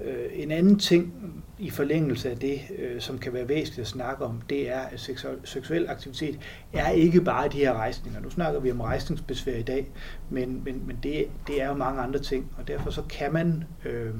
Øh, 0.00 0.26
en 0.32 0.50
anden 0.50 0.78
ting 0.78 1.34
i 1.58 1.70
forlængelse 1.70 2.30
af 2.30 2.36
det, 2.36 2.60
øh, 2.78 3.00
som 3.00 3.18
kan 3.18 3.32
være 3.32 3.48
væsentligt 3.48 3.84
at 3.84 3.86
snakke 3.86 4.24
om, 4.24 4.42
det 4.50 4.70
er, 4.70 4.80
at 4.80 5.10
seksuel 5.44 5.88
aktivitet 5.88 6.38
er 6.72 6.90
ikke 6.90 7.20
bare 7.20 7.48
de 7.48 7.58
her 7.58 7.72
rejsninger. 7.72 8.20
Nu 8.20 8.30
snakker 8.30 8.60
vi 8.60 8.70
om 8.70 8.80
rejsningsbesvær 8.80 9.56
i 9.56 9.62
dag, 9.62 9.90
men, 10.30 10.62
men, 10.64 10.82
men 10.86 10.98
det, 11.02 11.26
det 11.46 11.62
er 11.62 11.68
jo 11.68 11.74
mange 11.74 12.00
andre 12.00 12.18
ting, 12.18 12.52
og 12.58 12.68
derfor 12.68 12.90
så 12.90 13.02
kan 13.02 13.32
man 13.32 13.64
øh, 13.84 14.14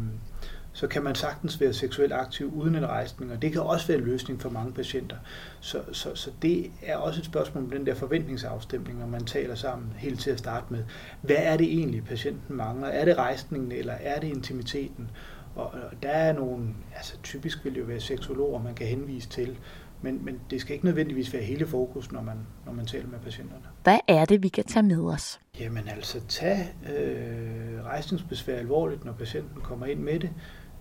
så 0.78 0.86
kan 0.86 1.02
man 1.02 1.14
sagtens 1.14 1.60
være 1.60 1.72
seksuelt 1.72 2.12
aktiv 2.12 2.52
uden 2.54 2.74
en 2.74 2.86
rejsning, 2.86 3.32
og 3.32 3.42
det 3.42 3.52
kan 3.52 3.60
også 3.60 3.86
være 3.86 3.98
en 3.98 4.04
løsning 4.04 4.40
for 4.40 4.50
mange 4.50 4.72
patienter. 4.72 5.16
Så, 5.60 5.82
så, 5.92 6.14
så 6.14 6.30
det 6.42 6.70
er 6.82 6.96
også 6.96 7.20
et 7.20 7.24
spørgsmål 7.24 7.64
om 7.64 7.70
den 7.70 7.86
der 7.86 7.94
forventningsafstemning, 7.94 8.98
når 8.98 9.06
man 9.06 9.24
taler 9.24 9.54
sammen 9.54 9.92
helt 9.96 10.20
til 10.20 10.30
at 10.30 10.38
starte 10.38 10.66
med. 10.70 10.84
Hvad 11.22 11.36
er 11.38 11.56
det 11.56 11.66
egentlig, 11.66 12.04
patienten 12.04 12.56
mangler? 12.56 12.88
Er 12.88 13.04
det 13.04 13.18
rejsningen, 13.18 13.72
eller 13.72 13.92
er 13.92 14.20
det 14.20 14.28
intimiteten? 14.28 15.10
Og, 15.54 15.74
der 16.02 16.08
er 16.08 16.32
nogle, 16.32 16.68
altså 16.96 17.14
typisk 17.22 17.64
vil 17.64 17.74
det 17.74 17.80
jo 17.80 17.84
være 17.84 18.00
seksologer, 18.00 18.62
man 18.62 18.74
kan 18.74 18.86
henvise 18.86 19.28
til, 19.28 19.58
men, 20.02 20.24
men 20.24 20.40
det 20.50 20.60
skal 20.60 20.72
ikke 20.72 20.84
nødvendigvis 20.84 21.32
være 21.32 21.42
hele 21.42 21.66
fokus, 21.66 22.12
når 22.12 22.22
man, 22.22 22.36
når 22.66 22.72
man 22.72 22.86
taler 22.86 23.08
med 23.08 23.18
patienterne. 23.18 23.62
Hvad 23.82 23.98
er 24.08 24.24
det, 24.24 24.42
vi 24.42 24.48
kan 24.48 24.64
tage 24.64 24.82
med 24.82 25.00
os? 25.00 25.40
Jamen 25.60 25.88
altså, 25.88 26.20
tag 26.28 26.74
øh, 26.96 27.84
rejsningsbesvær 27.84 28.56
alvorligt, 28.56 29.04
når 29.04 29.12
patienten 29.12 29.60
kommer 29.60 29.86
ind 29.86 30.00
med 30.00 30.20
det. 30.20 30.30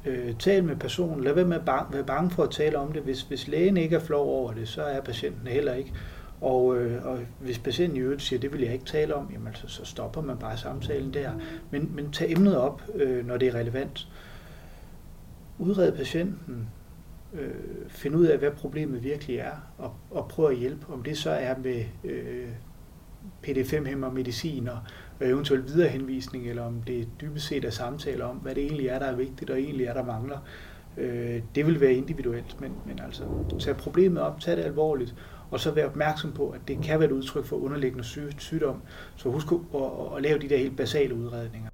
Øh, 0.05 0.35
tal 0.39 0.63
med 0.63 0.75
personen. 0.75 1.23
Lad 1.23 1.33
være 1.33 1.45
med 1.45 1.57
at 1.57 1.65
bang, 1.65 1.93
være 1.93 2.03
bange 2.03 2.31
for 2.31 2.43
at 2.43 2.51
tale 2.51 2.77
om 2.77 2.91
det. 2.91 3.01
Hvis, 3.01 3.21
hvis 3.21 3.47
lægen 3.47 3.77
ikke 3.77 3.95
er 3.95 3.99
flov 3.99 4.27
over 4.29 4.53
det, 4.53 4.67
så 4.67 4.83
er 4.83 5.01
patienten 5.01 5.47
heller 5.47 5.73
ikke. 5.73 5.93
Og, 6.41 6.77
øh, 6.77 7.05
og 7.05 7.19
hvis 7.39 7.59
patienten 7.59 7.97
i 7.97 8.01
øvrigt 8.01 8.21
siger, 8.21 8.39
det 8.39 8.53
vil 8.53 8.61
jeg 8.61 8.73
ikke 8.73 8.85
tale 8.85 9.15
om, 9.15 9.29
jamen 9.33 9.55
så, 9.55 9.67
så 9.67 9.85
stopper 9.85 10.21
man 10.21 10.37
bare 10.37 10.57
samtalen 10.57 11.13
der. 11.13 11.31
Men, 11.71 11.91
men 11.95 12.11
tag 12.11 12.31
emnet 12.31 12.57
op, 12.57 12.81
øh, 12.95 13.27
når 13.27 13.37
det 13.37 13.47
er 13.47 13.55
relevant. 13.55 14.07
Udred 15.59 15.91
patienten. 15.91 16.69
Øh, 17.33 17.49
find 17.87 18.15
ud 18.15 18.25
af, 18.25 18.37
hvad 18.37 18.51
problemet 18.51 19.03
virkelig 19.03 19.37
er, 19.37 19.51
og, 19.77 19.93
og 20.11 20.27
prøv 20.27 20.49
at 20.49 20.57
hjælpe. 20.57 20.93
Om 20.93 21.03
det 21.03 21.17
så 21.17 21.29
er 21.29 21.55
med 21.63 21.83
øh, 22.03 22.47
PD5-hæmmer, 23.47 24.11
medicin 24.11 24.67
og 24.67 24.79
eventuelt 25.21 25.65
viderehenvisning, 25.65 26.49
eller 26.49 26.63
om 26.63 26.81
det 26.81 27.07
dybest 27.21 27.47
set 27.47 27.65
er 27.65 27.69
samtaler 27.69 28.25
om, 28.25 28.35
hvad 28.35 28.55
det 28.55 28.63
egentlig 28.63 28.87
er, 28.87 28.99
der 28.99 29.05
er 29.05 29.15
vigtigt, 29.15 29.49
og 29.49 29.59
egentlig 29.59 29.85
er, 29.85 29.93
der 29.93 30.03
mangler. 30.03 30.37
Øh, 30.97 31.41
det 31.55 31.65
vil 31.65 31.81
være 31.81 31.93
individuelt, 31.93 32.61
men, 32.61 32.71
men 32.85 32.99
altså 33.05 33.23
tag 33.59 33.77
problemet 33.77 34.21
op, 34.21 34.39
tag 34.39 34.57
det 34.57 34.63
alvorligt, 34.63 35.15
og 35.51 35.59
så 35.59 35.71
være 35.71 35.85
opmærksom 35.85 36.31
på, 36.31 36.49
at 36.49 36.61
det 36.67 36.77
kan 36.83 36.99
være 36.99 37.09
et 37.09 37.13
udtryk 37.13 37.45
for 37.45 37.55
underliggende 37.55 38.03
sygdom. 38.37 38.81
Så 39.15 39.29
husk 39.29 39.47
at, 39.51 39.59
at, 39.75 40.15
at 40.17 40.21
lave 40.21 40.39
de 40.39 40.49
der 40.49 40.57
helt 40.57 40.77
basale 40.77 41.15
udredninger. 41.15 41.69